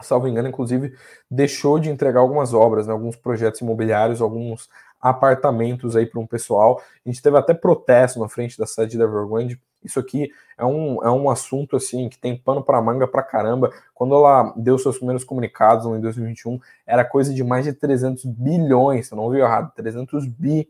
salvo 0.02 0.28
engano, 0.28 0.48
inclusive, 0.48 0.94
deixou 1.30 1.78
de 1.78 1.90
entregar 1.90 2.20
algumas 2.20 2.52
obras, 2.54 2.86
né? 2.86 2.92
alguns 2.92 3.16
projetos 3.16 3.60
imobiliários, 3.60 4.20
alguns 4.20 4.68
apartamentos 5.00 5.96
aí 5.96 6.06
para 6.06 6.20
um 6.20 6.26
pessoal. 6.26 6.82
A 7.04 7.08
gente 7.08 7.22
teve 7.22 7.36
até 7.36 7.54
protesto 7.54 8.18
na 8.20 8.28
frente 8.28 8.58
da 8.58 8.66
sede 8.66 8.98
da 8.98 9.04
Evergrande 9.04 9.60
isso 9.86 10.00
aqui 10.00 10.30
é 10.58 10.64
um, 10.64 11.02
é 11.02 11.10
um 11.10 11.30
assunto 11.30 11.76
assim 11.76 12.08
que 12.08 12.18
tem 12.18 12.36
pano 12.36 12.62
para 12.62 12.82
manga 12.82 13.06
para 13.06 13.22
caramba. 13.22 13.72
Quando 13.94 14.14
ela 14.14 14.52
deu 14.56 14.76
seus 14.78 14.96
primeiros 14.98 15.24
comunicados 15.24 15.86
em 15.86 16.00
2021, 16.00 16.58
era 16.84 17.04
coisa 17.04 17.32
de 17.32 17.44
mais 17.44 17.64
de 17.64 17.72
300 17.72 18.24
bilhões, 18.24 19.06
você 19.06 19.14
não 19.14 19.22
ouviu 19.24 19.44
errado, 19.44 19.72
300 19.74 20.26
bi 20.26 20.68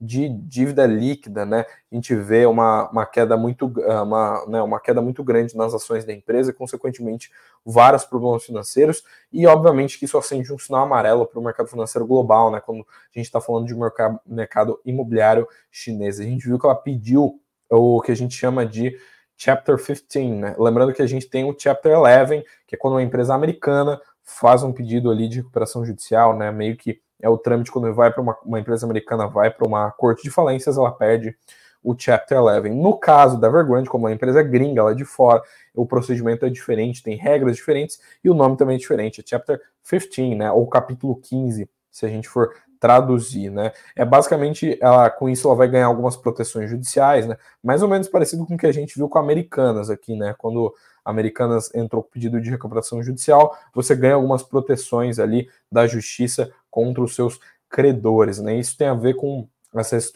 de 0.00 0.28
dívida 0.28 0.86
líquida, 0.86 1.44
né? 1.44 1.66
A 1.90 1.94
gente 1.94 2.14
vê 2.14 2.46
uma, 2.46 2.88
uma 2.90 3.04
queda 3.04 3.36
muito 3.36 3.72
ah, 3.86 4.02
uma, 4.02 4.46
né, 4.46 4.62
uma 4.62 4.80
queda 4.80 5.02
muito 5.02 5.24
grande 5.24 5.56
nas 5.56 5.74
ações 5.74 6.04
da 6.04 6.12
empresa, 6.12 6.52
consequentemente 6.52 7.30
vários 7.64 8.04
problemas 8.04 8.44
financeiros 8.44 9.02
e 9.32 9.46
obviamente 9.46 9.98
que 9.98 10.04
isso 10.04 10.16
acende 10.16 10.52
um 10.52 10.58
sinal 10.58 10.84
amarelo 10.84 11.26
para 11.26 11.40
o 11.40 11.42
mercado 11.42 11.68
financeiro 11.68 12.06
global, 12.06 12.50
né? 12.50 12.60
Quando 12.60 12.80
a 12.80 13.18
gente 13.18 13.26
está 13.26 13.40
falando 13.40 13.66
de 13.66 13.74
mercado, 13.74 14.20
mercado 14.24 14.80
imobiliário 14.84 15.48
chinês, 15.70 16.20
a 16.20 16.24
gente 16.24 16.46
viu 16.46 16.58
que 16.58 16.66
ela 16.66 16.76
pediu 16.76 17.40
o 17.68 18.00
que 18.00 18.12
a 18.12 18.16
gente 18.16 18.34
chama 18.34 18.64
de 18.64 18.96
Chapter 19.36 19.76
15, 19.76 20.18
né? 20.32 20.56
Lembrando 20.58 20.92
que 20.92 21.02
a 21.02 21.06
gente 21.06 21.28
tem 21.28 21.44
o 21.44 21.54
Chapter 21.58 21.98
11, 21.98 22.44
que 22.66 22.74
é 22.74 22.78
quando 22.78 22.94
uma 22.94 23.02
empresa 23.02 23.34
americana 23.34 24.00
faz 24.22 24.62
um 24.62 24.72
pedido 24.72 25.10
ali 25.10 25.28
de 25.28 25.38
recuperação 25.38 25.84
judicial, 25.84 26.36
né? 26.36 26.50
Meio 26.52 26.76
que 26.76 27.00
é 27.20 27.28
o 27.28 27.38
trâmite 27.38 27.70
quando 27.70 27.92
vai 27.94 28.12
para 28.12 28.22
uma, 28.22 28.36
uma, 28.44 28.60
empresa 28.60 28.86
americana, 28.86 29.26
vai 29.26 29.50
para 29.50 29.66
uma 29.66 29.90
corte 29.90 30.22
de 30.22 30.30
falências, 30.30 30.76
ela 30.76 30.92
perde 30.92 31.36
o 31.82 31.94
Chapter 31.96 32.38
11. 32.38 32.70
No 32.70 32.98
caso 32.98 33.40
da 33.40 33.48
Evergrande, 33.48 33.88
como 33.88 34.06
é 34.06 34.10
uma 34.10 34.14
empresa 34.14 34.42
gringa 34.42 34.82
lá 34.82 34.92
de 34.92 35.04
fora, 35.04 35.42
o 35.74 35.86
procedimento 35.86 36.44
é 36.44 36.50
diferente, 36.50 37.02
tem 37.02 37.16
regras 37.16 37.56
diferentes 37.56 38.00
e 38.22 38.30
o 38.30 38.34
nome 38.34 38.56
também 38.56 38.76
é 38.76 38.78
diferente, 38.78 39.20
é 39.20 39.24
Chapter 39.26 39.60
15, 39.88 40.34
né? 40.34 40.50
Ou 40.50 40.66
capítulo 40.66 41.16
15, 41.16 41.68
se 41.90 42.06
a 42.06 42.08
gente 42.08 42.28
for 42.28 42.52
traduzir, 42.78 43.50
né? 43.50 43.72
É 43.96 44.04
basicamente 44.04 44.78
ela 44.80 45.10
com 45.10 45.28
isso 45.28 45.48
ela 45.48 45.56
vai 45.56 45.68
ganhar 45.68 45.86
algumas 45.86 46.16
proteções 46.16 46.70
judiciais, 46.70 47.26
né? 47.26 47.36
Mais 47.62 47.82
ou 47.82 47.88
menos 47.88 48.08
parecido 48.08 48.46
com 48.46 48.54
o 48.54 48.58
que 48.58 48.66
a 48.66 48.72
gente 48.72 48.96
viu 48.96 49.08
com 49.08 49.18
Americanas 49.18 49.90
aqui, 49.90 50.16
né? 50.16 50.34
Quando 50.38 50.72
Americanas 51.08 51.74
entrou 51.74 52.02
com 52.02 52.10
pedido 52.10 52.40
de 52.40 52.50
recuperação 52.50 53.02
judicial, 53.02 53.56
você 53.74 53.96
ganha 53.96 54.14
algumas 54.14 54.42
proteções 54.42 55.18
ali 55.18 55.48
da 55.72 55.86
justiça 55.86 56.52
contra 56.70 57.02
os 57.02 57.14
seus 57.14 57.40
credores, 57.68 58.38
né? 58.38 58.56
Isso 58.56 58.76
tem 58.76 58.88
a 58.88 58.94
ver 58.94 59.14
com 59.14 59.48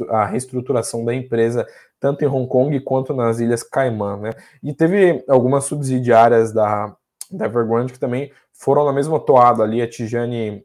a 0.08 0.24
reestruturação 0.24 1.04
da 1.04 1.14
empresa 1.14 1.66
tanto 2.00 2.24
em 2.24 2.28
Hong 2.28 2.48
Kong 2.48 2.80
quanto 2.80 3.14
nas 3.14 3.38
Ilhas 3.38 3.62
Caimã, 3.62 4.16
né? 4.16 4.30
E 4.62 4.74
teve 4.74 5.24
algumas 5.28 5.64
subsidiárias 5.64 6.52
da, 6.52 6.94
da 7.30 7.46
Evergrande 7.46 7.92
que 7.92 7.98
também 7.98 8.32
foram 8.52 8.84
na 8.84 8.92
mesma 8.92 9.18
toada 9.20 9.62
ali, 9.62 9.80
a 9.80 9.88
Tijane, 9.88 10.64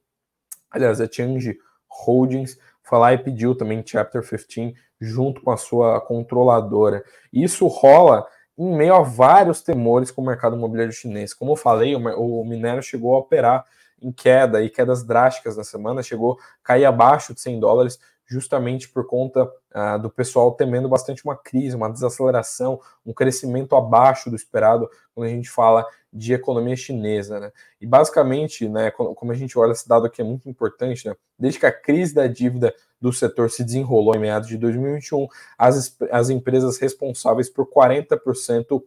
aliás, 0.70 1.00
a 1.00 1.08
Tianji 1.08 1.58
Holdings 1.88 2.58
foi 2.84 3.00
lá 3.00 3.14
e 3.14 3.18
pediu 3.18 3.56
também 3.56 3.84
Chapter 3.86 4.22
15 4.24 4.74
junto 5.00 5.42
com 5.42 5.52
a 5.52 5.58
sua 5.58 6.02
controladora. 6.02 7.04
Isso 7.32 7.68
rola 7.68 8.26
em 8.58 8.76
meio 8.76 8.96
a 8.96 9.02
vários 9.02 9.62
temores 9.62 10.10
com 10.10 10.22
o 10.22 10.26
mercado 10.26 10.56
imobiliário 10.56 10.92
chinês. 10.92 11.34
Como 11.34 11.52
eu 11.52 11.56
falei, 11.56 11.96
o, 11.96 12.44
minério 12.44 12.82
chegou 12.82 13.14
a 13.14 13.20
operar 13.20 13.66
em 14.02 14.12
queda 14.12 14.64
e 14.64 14.70
quedas 14.70 15.04
drásticas 15.04 15.58
na 15.58 15.64
semana, 15.64 16.02
chegou 16.02 16.34
a 16.34 16.68
cair 16.68 16.86
abaixo 16.86 17.34
de 17.34 17.42
100 17.42 17.60
dólares 17.60 18.00
justamente 18.28 18.90
por 18.90 19.08
conta 19.08 19.50
ah, 19.74 19.98
do 19.98 20.10
pessoal 20.10 20.52
temendo 20.52 20.90
bastante 20.90 21.24
uma 21.24 21.36
crise, 21.36 21.76
uma 21.76 21.90
desaceleração, 21.90 22.80
um 23.06 23.14
crescimento 23.14 23.76
abaixo 23.76 24.30
do 24.30 24.36
esperado 24.36 24.90
quando 25.16 25.28
a 25.28 25.30
gente 25.30 25.50
fala 25.50 25.86
de 26.12 26.34
economia 26.34 26.76
chinesa. 26.76 27.40
Né? 27.40 27.52
E 27.80 27.88
basicamente, 27.88 28.68
né, 28.68 28.92
como 28.92 29.32
a 29.32 29.36
gente 29.36 29.58
olha 29.58 29.72
esse 29.72 29.88
dado 29.88 30.06
aqui 30.06 30.22
é 30.22 30.26
muito 30.26 30.50
importante, 30.50 31.08
né? 31.08 31.16
desde 31.40 31.60
que 31.60 31.66
a 31.66 31.72
crise 31.72 32.14
da 32.14 32.28
dívida 32.28 32.74
do 33.00 33.14
setor 33.14 33.50
se 33.50 33.64
desenrolou 33.64 34.16
em 34.16 34.20
meados 34.20 34.48
de 34.48 34.58
2021, 34.58 35.28
as, 35.58 35.96
as 36.12 36.30
empresas 36.30 36.78
responsáveis 36.78 37.50
por 37.50 37.68
40% 37.68 38.82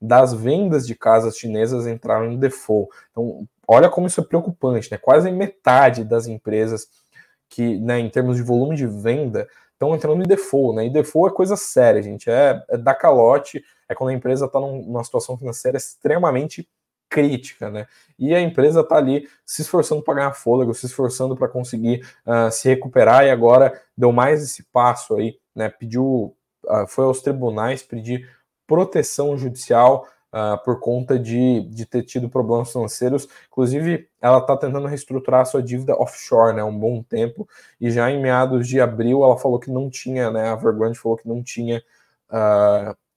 das 0.00 0.32
vendas 0.32 0.86
de 0.86 0.94
casas 0.94 1.36
chinesas 1.36 1.86
entraram 1.86 2.30
em 2.30 2.38
default. 2.38 2.90
Então, 3.10 3.46
olha 3.66 3.88
como 3.88 4.06
isso 4.06 4.20
é 4.20 4.24
preocupante, 4.24 4.90
né? 4.90 4.98
Quase 4.98 5.30
metade 5.30 6.04
das 6.04 6.26
empresas 6.26 6.88
que, 7.48 7.78
né, 7.78 7.98
em 7.98 8.10
termos 8.10 8.36
de 8.36 8.42
volume 8.42 8.76
de 8.76 8.86
venda, 8.86 9.48
estão 9.72 9.94
entrando 9.94 10.22
em 10.22 10.28
default, 10.28 10.76
né? 10.76 10.86
E 10.86 10.90
default 10.90 11.32
é 11.32 11.36
coisa 11.36 11.56
séria, 11.56 12.02
gente. 12.02 12.30
É, 12.30 12.62
é 12.68 12.94
calote, 12.94 13.62
é 13.88 13.94
quando 13.94 14.10
a 14.10 14.14
empresa 14.14 14.46
está 14.46 14.60
numa 14.60 15.04
situação 15.04 15.36
financeira 15.38 15.76
extremamente 15.76 16.68
crítica, 17.08 17.70
né? 17.70 17.86
E 18.18 18.34
a 18.34 18.40
empresa 18.40 18.80
está 18.80 18.96
ali 18.96 19.28
se 19.44 19.62
esforçando 19.62 20.02
para 20.02 20.14
ganhar 20.14 20.32
fôlego, 20.32 20.74
se 20.74 20.86
esforçando 20.86 21.36
para 21.36 21.48
conseguir 21.48 22.06
uh, 22.26 22.50
se 22.50 22.68
recuperar 22.68 23.24
e 23.24 23.30
agora 23.30 23.80
deu 23.96 24.12
mais 24.12 24.42
esse 24.42 24.62
passo 24.64 25.14
aí, 25.14 25.38
né? 25.54 25.68
Pediu, 25.68 26.34
uh, 26.64 26.86
foi 26.88 27.04
aos 27.04 27.22
tribunais 27.22 27.82
pedir 27.82 28.28
proteção 28.66 29.36
judicial 29.36 30.06
uh, 30.32 30.62
por 30.64 30.80
conta 30.80 31.18
de, 31.18 31.60
de 31.62 31.86
ter 31.86 32.02
tido 32.02 32.28
problemas 32.28 32.72
financeiros. 32.72 33.28
Inclusive, 33.48 34.08
ela 34.20 34.38
está 34.38 34.56
tentando 34.56 34.86
reestruturar 34.86 35.42
a 35.42 35.44
sua 35.44 35.62
dívida 35.62 35.94
offshore, 35.94 36.56
né, 36.56 36.64
um 36.64 36.76
bom 36.76 37.02
tempo, 37.02 37.48
e 37.80 37.90
já 37.90 38.10
em 38.10 38.20
meados 38.20 38.66
de 38.66 38.80
abril 38.80 39.22
ela 39.22 39.36
falou 39.36 39.58
que 39.58 39.70
não 39.70 39.88
tinha, 39.88 40.30
né, 40.30 40.50
a 40.50 40.54
Evergrande 40.54 40.98
falou 40.98 41.16
que 41.16 41.28
não 41.28 41.42
tinha 41.42 41.82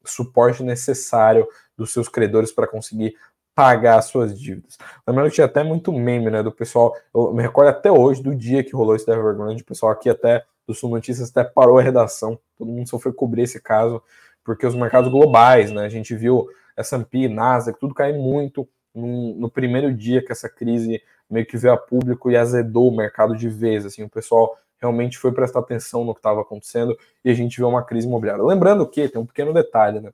suporte 0.06 0.64
necessário 0.64 1.48
dos 1.78 1.92
seus 1.92 2.10
credores 2.10 2.52
para 2.52 2.68
conseguir 2.68 3.16
pagar 3.60 4.02
suas 4.02 4.40
dívidas. 4.40 4.78
Lembrando 5.06 5.28
que 5.28 5.36
tinha 5.36 5.44
até 5.44 5.62
muito 5.66 5.92
meme, 5.92 6.30
né, 6.30 6.42
do 6.42 6.50
pessoal, 6.50 6.96
eu 7.14 7.34
me 7.34 7.42
recordo 7.42 7.68
até 7.68 7.92
hoje 7.92 8.24
do 8.24 8.34
dia 8.34 8.64
que 8.64 8.74
rolou 8.74 8.96
isso 8.96 9.06
da 9.06 9.14
Evergrande, 9.14 9.64
o 9.64 9.66
pessoal 9.66 9.92
aqui 9.92 10.10
até 10.10 10.46
do 10.66 10.74
Sul 10.74 10.90
Notícias 10.90 11.30
até 11.30 11.44
parou 11.44 11.78
a 11.78 11.82
redação, 11.82 12.40
todo 12.58 12.72
mundo 12.72 12.88
só 12.88 12.98
foi 12.98 13.12
cobrir 13.12 13.42
esse 13.42 13.62
caso, 13.62 14.02
porque 14.46 14.66
os 14.66 14.74
mercados 14.74 15.12
globais, 15.12 15.72
né, 15.72 15.84
a 15.84 15.90
gente 15.90 16.16
viu 16.16 16.48
S&P, 16.78 17.28
Nasdaq, 17.28 17.78
tudo 17.78 17.94
cai 17.94 18.14
muito 18.14 18.66
no, 18.96 19.36
no, 19.36 19.52
primeiro 19.52 19.94
dia 19.94 20.24
que 20.24 20.32
essa 20.32 20.48
crise 20.48 21.02
meio 21.30 21.46
que 21.46 21.58
veio 21.58 21.74
a 21.74 21.78
público 21.78 22.32
e 22.32 22.38
azedou 22.38 22.88
o 22.88 22.96
mercado 22.96 23.36
de 23.36 23.50
vez, 23.50 23.86
assim, 23.86 24.04
o 24.04 24.10
pessoal 24.10 24.58
realmente 24.80 25.18
foi 25.18 25.34
prestar 25.34 25.60
atenção 25.60 26.06
no 26.06 26.14
que 26.14 26.20
estava 26.20 26.40
acontecendo 26.40 26.98
e 27.26 27.30
a 27.30 27.34
gente 27.34 27.58
viu 27.58 27.68
uma 27.68 27.84
crise 27.84 28.08
imobiliária. 28.08 28.42
Lembrando 28.42 28.88
que, 28.88 29.10
tem 29.10 29.22
um 29.22 29.26
pequeno 29.26 29.54
detalhe, 29.54 30.00
né, 30.00 30.12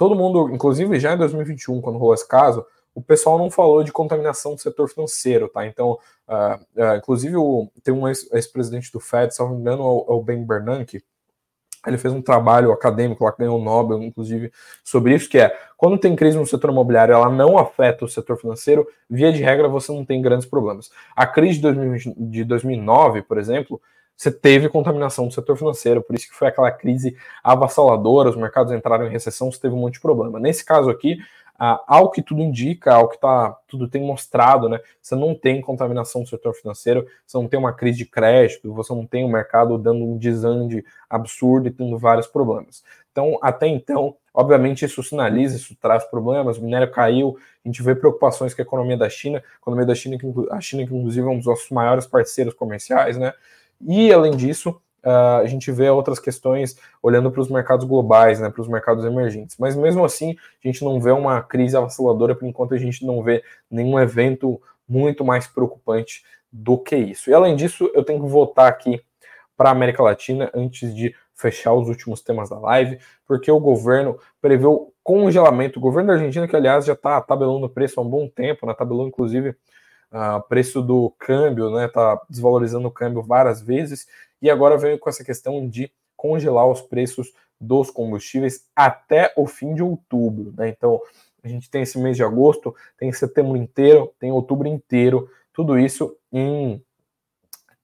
todo 0.00 0.16
mundo, 0.16 0.48
inclusive 0.50 0.98
já 0.98 1.12
em 1.12 1.18
2021, 1.18 1.78
quando 1.82 1.98
rolou 1.98 2.14
esse 2.14 2.26
caso, 2.26 2.64
o 2.94 3.02
pessoal 3.02 3.36
não 3.36 3.50
falou 3.50 3.84
de 3.84 3.92
contaminação 3.92 4.54
do 4.54 4.60
setor 4.60 4.88
financeiro, 4.88 5.46
tá? 5.46 5.66
Então, 5.66 5.98
uh, 6.26 6.54
uh, 6.82 6.96
inclusive, 6.96 7.36
o, 7.36 7.70
tem 7.84 7.92
um 7.92 8.08
ex-presidente 8.08 8.90
do 8.90 8.98
Fed, 8.98 9.34
se 9.34 9.40
não 9.40 9.50
me 9.50 9.60
engano, 9.60 9.82
é 9.82 10.12
o 10.12 10.18
é 10.18 10.22
Ben 10.22 10.42
Bernanke, 10.42 11.04
ele 11.86 11.98
fez 11.98 12.14
um 12.14 12.22
trabalho 12.22 12.72
acadêmico 12.72 13.24
lá 13.24 13.34
ganhou 13.38 13.60
o 13.60 13.62
Nobel, 13.62 14.02
inclusive, 14.02 14.50
sobre 14.82 15.14
isso, 15.14 15.28
que 15.28 15.38
é 15.38 15.54
quando 15.76 15.98
tem 15.98 16.16
crise 16.16 16.38
no 16.38 16.46
setor 16.46 16.70
imobiliário, 16.70 17.12
ela 17.12 17.28
não 17.28 17.58
afeta 17.58 18.06
o 18.06 18.08
setor 18.08 18.38
financeiro, 18.38 18.88
via 19.08 19.30
de 19.30 19.42
regra 19.42 19.68
você 19.68 19.92
não 19.92 20.02
tem 20.02 20.22
grandes 20.22 20.46
problemas. 20.46 20.90
A 21.14 21.26
crise 21.26 21.56
de, 21.56 21.62
2020, 21.64 22.14
de 22.16 22.44
2009, 22.44 23.20
por 23.20 23.36
exemplo, 23.36 23.78
você 24.20 24.30
teve 24.30 24.68
contaminação 24.68 25.26
do 25.26 25.32
setor 25.32 25.56
financeiro, 25.56 26.02
por 26.02 26.14
isso 26.14 26.28
que 26.28 26.34
foi 26.34 26.48
aquela 26.48 26.70
crise 26.70 27.16
avassaladora, 27.42 28.28
os 28.28 28.36
mercados 28.36 28.70
entraram 28.70 29.06
em 29.06 29.10
recessão, 29.10 29.50
você 29.50 29.58
teve 29.58 29.74
um 29.74 29.78
monte 29.78 29.94
de 29.94 30.00
problema. 30.00 30.38
Nesse 30.38 30.62
caso 30.62 30.90
aqui, 30.90 31.16
ah, 31.58 31.82
ao 31.86 32.10
que 32.10 32.20
tudo 32.20 32.42
indica, 32.42 32.92
ao 32.92 33.08
que 33.08 33.18
tá, 33.18 33.56
tudo 33.66 33.88
tem 33.88 34.02
mostrado, 34.02 34.68
né? 34.68 34.78
Você 35.00 35.16
não 35.16 35.34
tem 35.34 35.62
contaminação 35.62 36.22
do 36.22 36.28
setor 36.28 36.52
financeiro, 36.52 37.06
você 37.26 37.38
não 37.38 37.48
tem 37.48 37.58
uma 37.58 37.72
crise 37.72 37.96
de 37.96 38.04
crédito, 38.04 38.74
você 38.74 38.92
não 38.92 39.06
tem 39.06 39.24
o 39.24 39.28
mercado 39.28 39.78
dando 39.78 40.04
um 40.04 40.18
desande 40.18 40.84
absurdo 41.08 41.68
e 41.68 41.70
tendo 41.70 41.96
vários 41.96 42.26
problemas. 42.26 42.84
Então, 43.10 43.38
até 43.40 43.68
então, 43.68 44.16
obviamente, 44.34 44.84
isso 44.84 45.02
sinaliza, 45.02 45.56
isso 45.56 45.74
traz 45.80 46.04
problemas. 46.04 46.58
O 46.58 46.62
minério 46.62 46.90
caiu, 46.90 47.38
a 47.64 47.68
gente 47.68 47.82
vê 47.82 47.94
preocupações 47.94 48.52
com 48.52 48.60
a 48.60 48.64
economia 48.64 48.98
da 48.98 49.08
China, 49.08 49.38
a 49.38 49.56
economia 49.62 49.86
da 49.86 49.94
China, 49.94 50.18
a 50.50 50.60
China, 50.60 50.86
que 50.86 50.94
inclusive 50.94 51.26
é 51.26 51.30
um 51.30 51.38
dos 51.38 51.46
nossos 51.46 51.70
maiores 51.70 52.06
parceiros 52.06 52.52
comerciais, 52.52 53.16
né? 53.16 53.32
E 53.80 54.12
além 54.12 54.36
disso, 54.36 54.80
a 55.02 55.46
gente 55.46 55.72
vê 55.72 55.88
outras 55.88 56.18
questões 56.18 56.76
olhando 57.02 57.30
para 57.30 57.40
os 57.40 57.48
mercados 57.48 57.86
globais, 57.86 58.38
né, 58.38 58.50
para 58.50 58.60
os 58.60 58.68
mercados 58.68 59.04
emergentes. 59.04 59.56
Mas 59.58 59.74
mesmo 59.74 60.04
assim, 60.04 60.36
a 60.62 60.68
gente 60.68 60.84
não 60.84 61.00
vê 61.00 61.10
uma 61.10 61.42
crise 61.42 61.76
avassaladora 61.76 62.34
por 62.34 62.46
enquanto 62.46 62.74
a 62.74 62.78
gente 62.78 63.04
não 63.04 63.22
vê 63.22 63.42
nenhum 63.70 63.98
evento 63.98 64.60
muito 64.88 65.24
mais 65.24 65.46
preocupante 65.46 66.22
do 66.52 66.76
que 66.76 66.96
isso. 66.96 67.30
E 67.30 67.34
além 67.34 67.56
disso, 67.56 67.90
eu 67.94 68.04
tenho 68.04 68.22
que 68.22 68.28
voltar 68.28 68.68
aqui 68.68 69.00
para 69.56 69.68
a 69.70 69.72
América 69.72 70.02
Latina 70.02 70.50
antes 70.54 70.94
de 70.94 71.14
fechar 71.34 71.72
os 71.72 71.88
últimos 71.88 72.20
temas 72.20 72.50
da 72.50 72.58
live, 72.58 72.98
porque 73.26 73.50
o 73.50 73.60
governo 73.60 74.18
preveu 74.42 74.92
congelamento. 75.02 75.78
O 75.78 75.82
governo 75.82 76.08
da 76.08 76.14
Argentina, 76.14 76.46
que 76.46 76.56
aliás 76.56 76.84
já 76.84 76.92
está 76.92 77.20
tabelando 77.20 77.64
o 77.64 77.68
preço 77.70 77.98
há 77.98 78.02
um 78.02 78.08
bom 78.08 78.28
tempo, 78.28 78.66
né, 78.66 78.74
tabelando 78.74 79.08
inclusive 79.08 79.56
o 80.12 80.40
preço 80.42 80.82
do 80.82 81.10
câmbio, 81.18 81.70
né, 81.70 81.88
tá 81.88 82.20
desvalorizando 82.28 82.88
o 82.88 82.90
câmbio 82.90 83.22
várias 83.22 83.60
vezes, 83.60 84.06
e 84.42 84.50
agora 84.50 84.76
vem 84.76 84.98
com 84.98 85.08
essa 85.08 85.24
questão 85.24 85.68
de 85.68 85.92
congelar 86.16 86.66
os 86.66 86.80
preços 86.80 87.32
dos 87.60 87.90
combustíveis 87.90 88.66
até 88.74 89.32
o 89.36 89.46
fim 89.46 89.74
de 89.74 89.82
outubro. 89.82 90.52
Né? 90.56 90.68
Então, 90.68 91.00
a 91.42 91.48
gente 91.48 91.70
tem 91.70 91.82
esse 91.82 91.98
mês 91.98 92.16
de 92.16 92.24
agosto, 92.24 92.74
tem 92.98 93.12
setembro 93.12 93.56
inteiro, 93.56 94.12
tem 94.18 94.32
outubro 94.32 94.66
inteiro, 94.66 95.28
tudo 95.52 95.78
isso 95.78 96.16
em, 96.32 96.82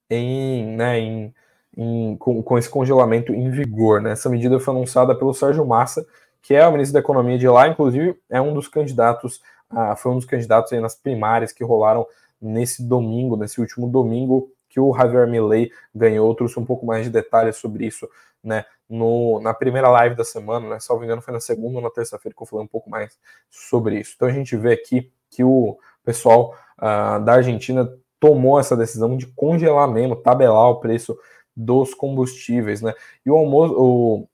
em, 0.09 0.75
né, 0.75 0.99
em, 0.99 1.33
em 1.75 2.17
com, 2.17 2.41
com, 2.41 2.57
esse 2.57 2.69
congelamento 2.69 3.33
em 3.33 3.49
vigor. 3.49 4.01
Né? 4.01 4.11
Essa 4.11 4.29
medida 4.29 4.59
foi 4.59 4.73
anunciada 4.73 5.15
pelo 5.15 5.33
Sérgio 5.33 5.65
Massa, 5.65 6.05
que 6.41 6.55
é 6.55 6.67
o 6.67 6.71
ministro 6.71 6.93
da 6.93 6.99
Economia 6.99 7.37
de 7.37 7.47
lá, 7.47 7.67
inclusive 7.67 8.19
é 8.29 8.41
um 8.41 8.53
dos 8.53 8.67
candidatos, 8.67 9.41
ah, 9.69 9.95
foi 9.95 10.11
um 10.11 10.15
dos 10.15 10.25
candidatos 10.25 10.71
aí 10.71 10.79
nas 10.79 10.95
primárias 10.95 11.51
que 11.51 11.63
rolaram 11.63 12.05
nesse 12.41 12.83
domingo, 12.83 13.35
nesse 13.35 13.59
último 13.59 13.87
domingo, 13.87 14.51
que 14.69 14.79
o 14.79 14.93
Javier 14.93 15.27
Milei 15.27 15.71
ganhou. 15.93 16.29
Eu 16.29 16.35
trouxe 16.35 16.59
um 16.59 16.65
pouco 16.65 16.85
mais 16.85 17.03
de 17.05 17.09
detalhes 17.09 17.57
sobre 17.57 17.85
isso, 17.85 18.07
né? 18.43 18.65
No, 18.89 19.39
na 19.41 19.53
primeira 19.53 19.89
live 19.89 20.15
da 20.15 20.23
semana, 20.23 20.69
né? 20.69 20.79
Salvo 20.79 21.03
engano, 21.03 21.21
foi 21.21 21.33
na 21.33 21.39
segunda 21.39 21.77
ou 21.77 21.81
na 21.81 21.89
terça-feira 21.89 22.35
que 22.35 22.41
eu 22.41 22.47
falei 22.47 22.63
um 22.63 22.69
pouco 22.69 22.89
mais 22.89 23.17
sobre 23.49 23.99
isso. 23.99 24.13
Então 24.15 24.27
a 24.27 24.31
gente 24.31 24.55
vê 24.55 24.73
aqui 24.73 25.11
que 25.29 25.43
o 25.43 25.77
pessoal 26.03 26.55
uh, 26.77 27.23
da 27.23 27.33
Argentina 27.33 27.91
tomou 28.19 28.59
essa 28.59 28.77
decisão 28.77 29.17
de 29.17 29.27
congelar 29.27 29.87
mesmo, 29.87 30.15
tabelar 30.15 30.69
o 30.69 30.79
preço 30.79 31.17
dos 31.55 31.93
combustíveis, 31.93 32.81
né? 32.81 32.93
E 33.25 33.31
o 33.31 33.35
almoço, 33.35 33.73
o, 33.77 34.27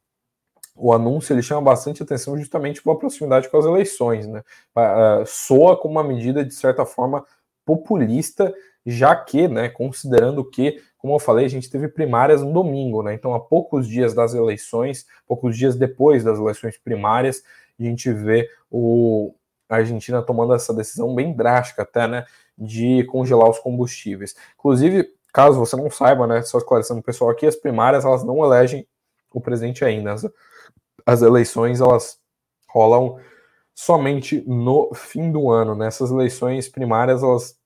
o 0.75 0.91
anúncio 0.91 1.33
ele 1.33 1.41
chama 1.41 1.61
bastante 1.61 2.01
atenção 2.01 2.37
justamente 2.37 2.81
pela 2.81 2.97
proximidade 2.97 3.49
com 3.49 3.57
as 3.57 3.65
eleições, 3.65 4.27
né? 4.27 4.43
Uh, 4.75 5.25
soa 5.25 5.77
como 5.77 5.93
uma 5.93 6.03
medida 6.03 6.43
de 6.43 6.53
certa 6.53 6.85
forma 6.85 7.23
populista, 7.65 8.53
já 8.85 9.15
que, 9.15 9.47
né, 9.47 9.69
considerando 9.69 10.43
que, 10.43 10.81
como 10.97 11.15
eu 11.15 11.19
falei, 11.19 11.45
a 11.45 11.49
gente 11.49 11.69
teve 11.69 11.87
primárias 11.87 12.41
no 12.41 12.51
domingo, 12.51 13.01
né? 13.01 13.13
Então, 13.13 13.33
há 13.33 13.39
poucos 13.39 13.87
dias 13.87 14.13
das 14.13 14.33
eleições, 14.33 15.05
poucos 15.27 15.57
dias 15.57 15.75
depois 15.75 16.23
das 16.23 16.39
eleições 16.39 16.77
primárias, 16.77 17.43
a 17.79 17.83
gente 17.83 18.11
vê 18.11 18.49
o, 18.69 19.33
a 19.69 19.77
Argentina 19.77 20.21
tomando 20.21 20.53
essa 20.53 20.73
decisão 20.73 21.13
bem 21.15 21.33
drástica 21.33 21.83
até, 21.83 22.07
né, 22.07 22.25
de 22.57 23.03
congelar 23.05 23.49
os 23.49 23.59
combustíveis. 23.59 24.35
Inclusive, 24.55 25.07
caso 25.33 25.59
você 25.59 25.75
não 25.75 25.89
saiba, 25.89 26.27
né, 26.27 26.41
só 26.41 26.57
esclarecendo 26.57 26.99
o 26.99 27.03
pessoal 27.03 27.31
aqui, 27.31 27.45
as 27.45 27.55
primárias 27.55 28.05
elas 28.05 28.23
não 28.23 28.43
elegem 28.43 28.87
o 29.33 29.41
presidente 29.41 29.83
ainda. 29.83 30.13
As, 30.13 30.25
as 31.05 31.21
eleições 31.21 31.81
elas 31.81 32.19
rolam 32.69 33.19
somente 33.73 34.43
no 34.47 34.93
fim 34.93 35.31
do 35.31 35.49
ano. 35.49 35.75
Nessas 35.75 36.11
né? 36.11 36.17
eleições 36.17 36.69
primárias 36.69 37.23
elas 37.23 37.57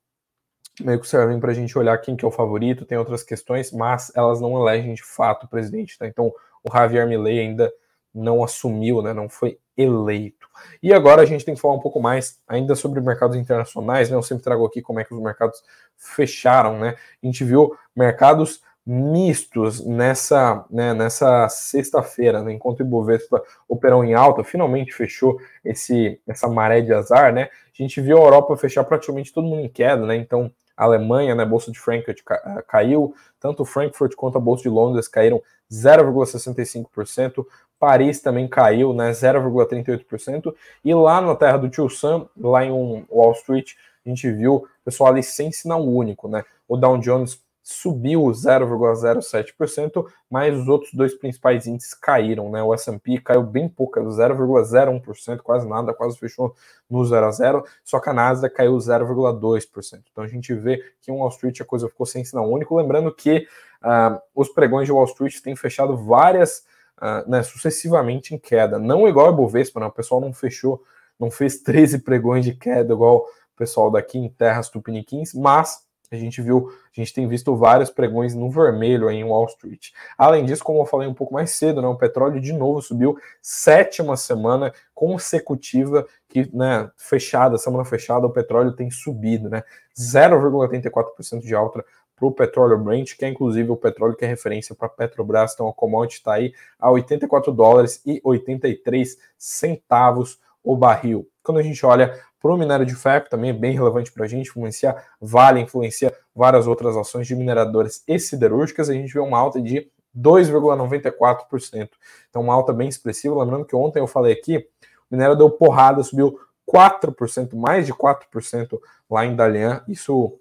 meio 0.79 0.99
que 0.99 1.07
servem 1.07 1.39
para 1.39 1.51
a 1.51 1.55
gente 1.55 1.77
olhar 1.77 1.97
quem 1.97 2.15
que 2.15 2.23
é 2.23 2.27
o 2.27 2.31
favorito, 2.31 2.85
tem 2.85 2.97
outras 2.97 3.23
questões, 3.23 3.71
mas 3.71 4.11
elas 4.15 4.39
não 4.39 4.59
elegem 4.61 4.93
de 4.93 5.03
fato 5.03 5.45
o 5.45 5.49
presidente. 5.49 5.97
Tá? 5.97 6.07
Então 6.07 6.31
o 6.63 6.71
Javier 6.71 7.07
Milei 7.07 7.39
ainda 7.39 7.71
não 8.13 8.43
assumiu, 8.43 9.01
né, 9.01 9.13
não 9.13 9.29
foi 9.29 9.59
eleito. 9.77 10.47
E 10.81 10.91
agora 10.91 11.21
a 11.21 11.25
gente 11.25 11.45
tem 11.45 11.53
que 11.53 11.61
falar 11.61 11.75
um 11.75 11.79
pouco 11.79 11.99
mais 12.01 12.39
ainda 12.47 12.75
sobre 12.75 12.99
mercados 12.99 13.37
internacionais, 13.37 14.09
né? 14.09 14.15
Eu 14.15 14.23
sempre 14.23 14.43
trago 14.43 14.65
aqui 14.65 14.81
como 14.81 14.99
é 14.99 15.03
que 15.03 15.13
os 15.13 15.21
mercados 15.21 15.63
fecharam, 15.95 16.79
né? 16.79 16.95
A 17.21 17.25
gente 17.25 17.43
viu 17.43 17.77
mercados 17.95 18.61
mistos 18.89 19.85
nessa, 19.85 20.65
né, 20.69 20.93
nessa 20.93 21.49
sexta-feira, 21.49 22.41
né, 22.41 22.53
enquanto 22.53 22.79
o 22.79 22.83
Ibovespa 22.83 23.43
operou 23.67 24.01
em 24.01 24.13
alta, 24.13 24.45
finalmente 24.45 24.93
fechou 24.93 25.37
esse, 25.63 26.21
essa 26.25 26.47
maré 26.47 26.79
de 26.79 26.93
azar, 26.93 27.33
né? 27.33 27.49
A 27.77 27.83
gente 27.83 27.99
viu 27.99 28.17
a 28.17 28.21
Europa 28.21 28.55
fechar 28.55 28.85
praticamente 28.85 29.33
todo 29.33 29.45
mundo 29.45 29.61
em 29.61 29.67
queda, 29.67 30.05
né? 30.05 30.15
Então, 30.15 30.49
a 30.75 30.85
Alemanha, 30.85 31.35
né, 31.35 31.43
a 31.43 31.45
bolsa 31.45 31.69
de 31.69 31.77
Frankfurt 31.77 32.21
caiu, 32.65 33.13
tanto 33.41 33.65
Frankfurt 33.65 34.15
quanto 34.15 34.37
a 34.37 34.41
bolsa 34.41 34.63
de 34.63 34.69
Londres 34.69 35.09
caíram 35.09 35.41
0,65%, 35.69 37.45
Paris 37.77 38.21
também 38.21 38.47
caiu, 38.47 38.93
né, 38.93 39.11
0,38%, 39.11 40.55
e 40.85 40.93
lá 40.93 41.19
na 41.19 41.35
terra 41.35 41.57
do 41.57 41.69
Tio 41.69 41.89
Sam, 41.89 42.27
lá 42.37 42.63
em 42.63 42.71
Wall 43.09 43.33
Street, 43.33 43.73
a 44.05 44.09
gente 44.09 44.31
viu 44.31 44.65
pessoal 44.85 45.09
ali 45.09 45.21
sem 45.21 45.51
sinal 45.51 45.83
único, 45.83 46.29
né, 46.29 46.45
o 46.69 46.77
Dow 46.77 46.97
Jones 46.99 47.41
subiu 47.69 48.21
0,07%, 48.21 50.05
mas 50.29 50.57
os 50.57 50.69
outros 50.69 50.93
dois 50.93 51.13
principais 51.13 51.67
índices 51.67 51.93
caíram, 51.93 52.49
né? 52.49 52.63
O 52.63 52.73
S&P 52.73 53.19
caiu 53.19 53.43
bem 53.43 53.67
pouco, 53.67 53.99
0,01%, 53.99 55.39
quase 55.39 55.67
nada, 55.67 55.93
quase 55.93 56.17
fechou 56.17 56.55
no 56.89 57.03
0 57.03 57.25
a 57.25 57.31
0, 57.31 57.65
só 57.83 57.99
que 57.99 58.09
a 58.09 58.13
Nasdaq 58.13 58.55
caiu 58.55 58.77
0,2%. 58.77 60.01
Então 60.09 60.23
a 60.23 60.27
gente 60.29 60.53
vê 60.53 60.81
que 61.01 61.11
em 61.11 61.13
Wall 61.13 61.27
Street 61.27 61.59
a 61.59 61.65
coisa 61.65 61.89
ficou 61.89 62.05
sem 62.05 62.23
sinal 62.23 62.49
único, 62.49 62.73
lembrando 62.73 63.13
que 63.13 63.45
uh, 63.83 64.17
os 64.33 64.47
pregões 64.47 64.85
de 64.85 64.93
Wall 64.93 65.03
Street 65.03 65.37
têm 65.41 65.53
fechado 65.53 65.97
várias, 65.97 66.63
uh, 67.01 67.29
né, 67.29 67.43
sucessivamente 67.43 68.33
em 68.33 68.37
queda, 68.37 68.79
não 68.79 69.09
igual 69.09 69.27
a 69.27 69.31
Bovespa, 69.33 69.81
né? 69.81 69.87
O 69.87 69.91
pessoal 69.91 70.21
não 70.21 70.31
fechou, 70.31 70.81
não 71.19 71.29
fez 71.29 71.59
13 71.59 71.99
pregões 71.99 72.45
de 72.45 72.53
queda 72.53 72.93
igual 72.93 73.17
o 73.17 73.57
pessoal 73.57 73.91
daqui 73.91 74.17
em 74.17 74.29
terras 74.29 74.69
tupiniquins, 74.69 75.33
mas 75.33 75.85
a 76.11 76.15
gente 76.15 76.41
viu, 76.41 76.69
a 76.69 76.99
gente 76.99 77.13
tem 77.13 77.27
visto 77.27 77.55
vários 77.55 77.89
pregões 77.89 78.33
no 78.33 78.49
vermelho 78.49 79.07
aí 79.07 79.17
em 79.17 79.23
Wall 79.23 79.45
Street. 79.45 79.89
Além 80.17 80.45
disso, 80.45 80.63
como 80.63 80.81
eu 80.81 80.85
falei 80.85 81.07
um 81.07 81.13
pouco 81.13 81.33
mais 81.33 81.51
cedo, 81.51 81.81
né, 81.81 81.87
o 81.87 81.97
petróleo 81.97 82.39
de 82.39 82.53
novo 82.53 82.81
subiu 82.81 83.17
sétima 83.41 84.15
semana 84.15 84.73
consecutiva 84.95 86.07
que, 86.29 86.49
né, 86.55 86.89
fechada, 86.95 87.57
semana 87.57 87.83
fechada, 87.83 88.25
o 88.25 88.31
petróleo 88.31 88.71
tem 88.71 88.89
subido, 88.89 89.49
né, 89.49 89.63
0,84% 89.95 91.41
de 91.41 91.53
alta 91.53 91.83
para 92.15 92.27
o 92.27 92.31
petróleo 92.31 92.79
Brent, 92.79 93.15
que 93.15 93.23
é 93.25 93.29
inclusive 93.29 93.69
o 93.69 93.77
petróleo 93.77 94.15
que 94.15 94.25
é 94.25 94.27
referência 94.27 94.73
para 94.73 94.89
Petrobras, 94.89 95.53
então 95.53 95.67
a 95.67 95.73
commodity 95.73 96.17
está 96.17 96.33
aí 96.33 96.51
a 96.79 96.89
84 96.89 97.51
dólares 97.53 98.01
e 98.05 98.19
83 98.23 99.17
centavos 99.37 100.39
o 100.63 100.75
barril. 100.75 101.29
Quando 101.43 101.59
a 101.59 101.63
gente 101.63 101.85
olha 101.85 102.19
para 102.39 102.53
o 102.53 102.57
minério 102.57 102.85
de 102.85 102.95
ferro, 102.95 103.25
também 103.29 103.49
é 103.49 103.53
bem 103.53 103.73
relevante 103.73 104.11
para 104.11 104.25
a 104.25 104.27
gente, 104.27 104.49
influencia 104.49 104.95
Vale, 105.19 105.59
influencia 105.59 106.13
várias 106.35 106.67
outras 106.67 106.95
ações 106.95 107.27
de 107.27 107.35
mineradoras 107.35 108.03
e 108.07 108.19
siderúrgicas, 108.19 108.89
a 108.89 108.93
gente 108.93 109.13
vê 109.13 109.19
uma 109.19 109.37
alta 109.37 109.61
de 109.61 109.89
2,94%. 110.15 111.89
Então, 112.29 112.41
uma 112.41 112.53
alta 112.53 112.73
bem 112.73 112.87
expressiva. 112.87 113.37
Lembrando 113.37 113.65
que 113.65 113.75
ontem 113.75 113.99
eu 113.99 114.07
falei 114.07 114.33
aqui, 114.33 114.57
o 114.57 115.15
minério 115.15 115.35
deu 115.35 115.49
porrada, 115.49 116.03
subiu 116.03 116.39
4%, 116.69 117.55
mais 117.55 117.85
de 117.85 117.93
4% 117.93 118.79
lá 119.09 119.25
em 119.25 119.35
Dalian. 119.35 119.83
Isso 119.87 120.39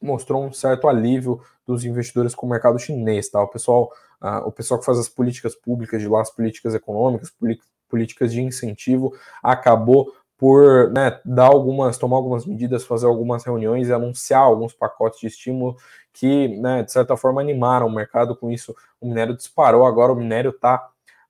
mostrou 0.00 0.44
um 0.44 0.52
certo 0.52 0.88
alívio 0.88 1.40
dos 1.66 1.84
investidores 1.84 2.34
com 2.34 2.46
o 2.46 2.50
mercado 2.50 2.78
chinês, 2.78 3.28
tá? 3.28 3.42
O 3.42 3.48
pessoal, 3.48 3.92
uh, 4.22 4.46
o 4.46 4.52
pessoal 4.52 4.80
que 4.80 4.86
faz 4.86 4.98
as 4.98 5.08
políticas 5.08 5.54
públicas 5.54 6.00
de 6.00 6.08
lá, 6.08 6.22
as 6.22 6.30
políticas 6.30 6.74
econômicas, 6.74 7.32
políticas 7.88 8.32
de 8.32 8.40
incentivo, 8.40 9.12
acabou 9.42 10.14
por 10.40 10.90
né, 10.90 11.20
dar 11.22 11.48
algumas, 11.48 11.98
tomar 11.98 12.16
algumas 12.16 12.46
medidas, 12.46 12.82
fazer 12.82 13.04
algumas 13.04 13.44
reuniões 13.44 13.88
e 13.88 13.92
anunciar 13.92 14.40
alguns 14.40 14.72
pacotes 14.72 15.20
de 15.20 15.26
estímulo 15.26 15.76
que, 16.14 16.48
né, 16.56 16.82
de 16.82 16.90
certa 16.90 17.14
forma, 17.14 17.42
animaram 17.42 17.86
o 17.86 17.94
mercado. 17.94 18.34
Com 18.34 18.50
isso, 18.50 18.74
o 18.98 19.06
minério 19.06 19.36
disparou. 19.36 19.84
Agora 19.84 20.10
o 20.10 20.16
minério 20.16 20.48
está 20.48 20.88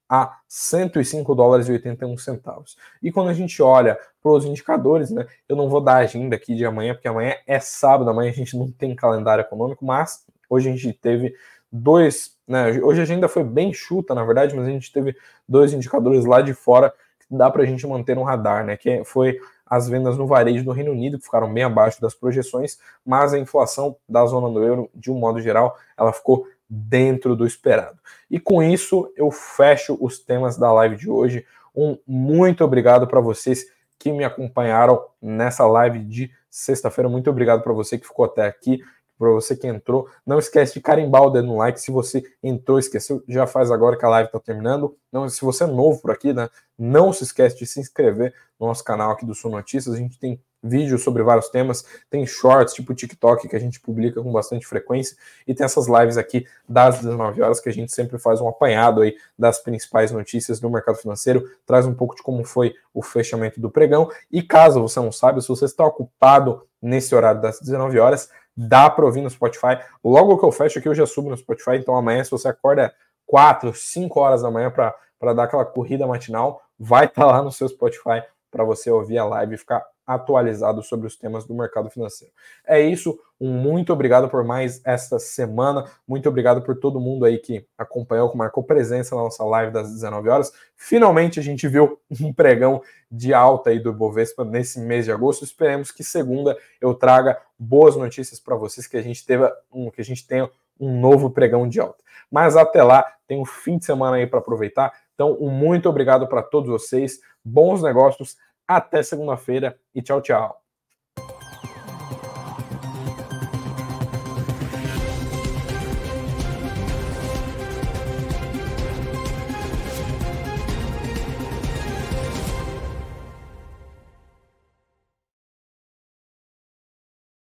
a 0.09 0.39
105 0.47 1.35
dólares 1.35 1.69
e 1.69 1.73
81 1.73 2.17
centavos. 2.19 2.77
E 3.03 3.11
quando 3.11 3.31
a 3.31 3.35
gente 3.35 3.61
olha 3.61 3.99
para 4.23 4.31
os 4.31 4.45
indicadores, 4.45 5.11
né, 5.11 5.27
eu 5.49 5.57
não 5.57 5.69
vou 5.69 5.81
dar 5.81 5.97
agenda 5.97 6.37
aqui 6.37 6.55
de 6.55 6.65
amanhã, 6.65 6.95
porque 6.95 7.09
amanhã 7.09 7.35
é 7.49 7.59
sábado, 7.59 8.09
amanhã 8.11 8.31
a 8.31 8.35
gente 8.35 8.57
não 8.57 8.71
tem 8.71 8.95
calendário 8.95 9.43
econômico, 9.43 9.85
mas 9.85 10.25
hoje 10.49 10.69
a 10.69 10.73
gente 10.73 10.93
teve 10.93 11.35
dois, 11.71 12.37
né, 12.47 12.81
hoje 12.81 13.01
a 13.01 13.03
agenda 13.03 13.29
foi 13.29 13.43
bem 13.43 13.73
chuta, 13.73 14.15
na 14.15 14.25
verdade, 14.25 14.55
mas 14.55 14.69
a 14.69 14.71
gente 14.71 14.93
teve 14.93 15.17
dois 15.49 15.73
indicadores 15.73 16.25
lá 16.25 16.41
de 16.41 16.55
fora 16.55 16.95
dá 17.31 17.51
para 17.51 17.63
a 17.63 17.67
gente 17.67 17.87
manter 17.87 18.17
no 18.17 18.23
radar, 18.23 18.65
né? 18.65 18.77
Que 18.77 19.05
foi 19.05 19.39
as 19.67 19.89
vendas 19.89 20.19
no 20.19 20.27
varejo 20.27 20.65
do 20.65 20.73
Reino 20.73 20.91
Unido, 20.91 21.17
que 21.17 21.25
ficaram 21.25 21.53
bem 21.53 21.63
abaixo 21.63 22.01
das 22.01 22.13
projeções, 22.13 22.79
mas 23.07 23.33
a 23.33 23.39
inflação 23.39 23.97
da 24.09 24.27
zona 24.27 24.51
do 24.51 24.65
euro, 24.65 24.91
de 24.93 25.13
um 25.13 25.19
modo 25.19 25.41
geral, 25.41 25.77
ela 25.97 26.13
ficou 26.13 26.45
dentro 26.69 27.37
do 27.37 27.47
esperado. 27.47 27.99
E 28.29 28.41
com 28.41 28.63
isso, 28.63 29.13
eu 29.17 29.31
fecho 29.31 29.97
os 30.01 30.19
temas 30.19 30.57
da 30.57 30.73
live 30.73 30.97
de 30.97 31.09
hoje. 31.09 31.47
Um 31.75 31.97
muito 32.07 32.65
obrigado 32.65 33.07
para 33.07 33.21
vocês 33.21 33.65
que 33.97 34.11
me 34.11 34.25
acompanharam 34.25 35.05
nessa 35.23 35.67
live 35.67 36.01
de 36.01 36.31
sexta-feira. 36.51 37.09
Muito 37.09 37.31
obrigado 37.31 37.63
para 37.63 37.73
você 37.73 37.97
que 37.97 38.07
ficou 38.07 38.25
até 38.25 38.47
aqui 38.47 38.81
para 39.21 39.31
você 39.31 39.55
que 39.55 39.67
entrou. 39.67 40.09
Não 40.27 40.39
esquece 40.39 40.73
de 40.73 40.81
carimbar 40.81 41.23
o 41.23 41.31
dedo 41.31 41.47
no 41.47 41.59
like. 41.59 41.79
Se 41.79 41.91
você 41.91 42.25
entrou, 42.43 42.79
esqueceu, 42.79 43.23
já 43.29 43.47
faz 43.47 43.71
agora 43.71 43.99
que 43.99 44.05
a 44.07 44.09
live 44.09 44.29
está 44.29 44.41
terminando. 44.41 44.97
Não, 45.13 45.29
se 45.29 45.43
você 45.43 45.65
é 45.65 45.67
novo 45.67 46.01
por 46.01 46.11
aqui, 46.11 46.33
né, 46.33 46.49
não 46.79 47.13
se 47.13 47.25
esquece 47.25 47.59
de 47.59 47.67
se 47.67 47.79
inscrever 47.79 48.33
no 48.59 48.67
nosso 48.67 48.83
canal 48.83 49.11
aqui 49.11 49.27
do 49.27 49.35
Sul 49.35 49.51
Notícias. 49.51 49.95
A 49.95 49.99
gente 49.99 50.19
tem 50.19 50.41
vídeos 50.63 51.03
sobre 51.03 51.23
vários 51.23 51.49
temas, 51.49 51.85
tem 52.09 52.27
shorts 52.27 52.75
tipo 52.75 52.95
TikTok 52.95 53.49
que 53.49 53.57
a 53.57 53.59
gente 53.59 53.81
publica 53.81 54.23
com 54.23 54.33
bastante 54.33 54.67
frequência 54.67 55.17
e 55.47 55.55
tem 55.55 55.65
essas 55.65 55.87
lives 55.87 56.19
aqui 56.19 56.47
das 56.69 56.99
19 56.99 57.41
horas 57.41 57.61
que 57.61 57.69
a 57.69 57.73
gente 57.73 57.93
sempre 57.93 58.19
faz 58.19 58.41
um 58.41 58.49
apanhado 58.49 59.01
aí 59.01 59.17
das 59.39 59.59
principais 59.59 60.13
notícias 60.13 60.61
do 60.61 60.69
mercado 60.69 60.99
financeiro, 60.99 61.49
traz 61.65 61.87
um 61.87 61.95
pouco 61.95 62.15
de 62.15 62.23
como 62.23 62.45
foi 62.45 62.75
o 62.93 63.03
fechamento 63.03 63.59
do 63.59 63.71
pregão 63.71 64.11
e 64.31 64.43
caso 64.43 64.83
você 64.83 65.01
não 65.01 65.13
sabe, 65.13 65.41
se 65.41 65.49
você 65.49 65.65
está 65.65 65.85
ocupado 65.85 66.63
nesse 66.81 67.15
horário 67.15 67.41
das 67.41 67.59
19 67.61 67.99
horas, 67.99 68.31
dá 68.69 68.91
para 68.91 69.05
ouvir 69.05 69.23
no 69.23 69.31
Spotify. 69.31 69.79
Logo 70.05 70.39
que 70.39 70.45
eu 70.45 70.53
fecho 70.53 70.79
aqui, 70.79 70.89
eu 70.89 70.95
já 70.95 71.07
subo 71.07 71.31
no 71.31 71.37
Spotify. 71.37 71.77
Então 71.77 71.97
amanhã, 71.97 72.23
se 72.23 72.31
você 72.31 72.49
acorda 72.49 72.93
4, 73.27 73.73
5 73.75 74.21
horas 74.21 74.43
da 74.43 74.51
manhã 74.51 74.71
para 74.71 75.33
dar 75.33 75.45
aquela 75.45 75.65
corrida 75.65 76.07
matinal, 76.07 76.63
vai 76.79 77.07
estar 77.07 77.23
tá 77.23 77.27
lá 77.27 77.43
no 77.43 77.53
seu 77.53 77.69
Spotify 77.69 78.23
para 78.51 78.65
você 78.65 78.91
ouvir 78.91 79.19
a 79.19 79.25
live 79.25 79.55
e 79.55 79.59
ficar 79.59 79.85
atualizado 80.07 80.83
sobre 80.83 81.07
os 81.07 81.17
temas 81.17 81.47
do 81.47 81.55
mercado 81.55 81.89
financeiro. 81.91 82.33
É 82.67 82.81
isso, 82.81 83.19
um 83.41 83.53
muito 83.53 83.93
obrigado 83.93 84.29
por 84.29 84.45
mais 84.45 84.81
esta 84.85 85.19
semana, 85.19 85.85
muito 86.07 86.29
obrigado 86.29 86.63
por 86.63 86.77
todo 86.77 87.01
mundo 87.01 87.25
aí 87.25 87.39
que 87.39 87.65
acompanhou, 87.79 88.31
que 88.31 88.37
marcou 88.37 88.63
presença 88.63 89.15
na 89.15 89.23
nossa 89.23 89.45
live 89.45 89.73
das 89.73 89.93
19 89.93 90.29
horas. 90.29 90.53
Finalmente 90.77 91.39
a 91.41 91.43
gente 91.43 91.67
viu 91.69 91.99
um 92.21 92.33
pregão 92.33 92.83
de 93.11 93.33
alta 93.33 93.71
aí 93.71 93.79
do 93.79 93.93
Bovespa 93.93 94.45
nesse 94.45 94.81
mês 94.81 95.05
de 95.05 95.13
agosto. 95.13 95.45
Esperemos 95.45 95.91
que 95.91 96.05
segunda 96.05 96.57
eu 96.81 96.95
traga 96.95 97.41
boas 97.59 97.97
notícias 97.97 98.41
para 98.41 98.57
vocês, 98.57 98.87
que 98.87 98.97
a 98.97 99.03
gente 99.03 99.25
teve 99.25 99.51
um, 99.73 99.91
que 99.91 100.01
a 100.01 100.05
gente 100.05 100.27
tenha 100.27 100.51
um 100.79 100.99
novo 101.01 101.31
pregão 101.31 101.69
de 101.69 101.79
alta. 101.79 102.03
Mas 102.31 102.57
até 102.57 102.83
lá, 102.83 103.05
tem 103.27 103.41
um 103.41 103.45
fim 103.45 103.79
de 103.79 103.85
semana 103.85 104.17
aí 104.17 104.27
para 104.27 104.39
aproveitar. 104.39 104.93
Então, 105.15 105.37
um 105.41 105.51
muito 105.51 105.89
obrigado 105.89 106.27
para 106.27 106.43
todos 106.43 106.71
vocês. 106.71 107.21
Bons 107.45 107.83
negócios 107.83 108.37
até 108.77 109.03
segunda-feira 109.03 109.79
e 109.95 110.01
tchau, 110.03 110.21
tchau. 110.23 110.60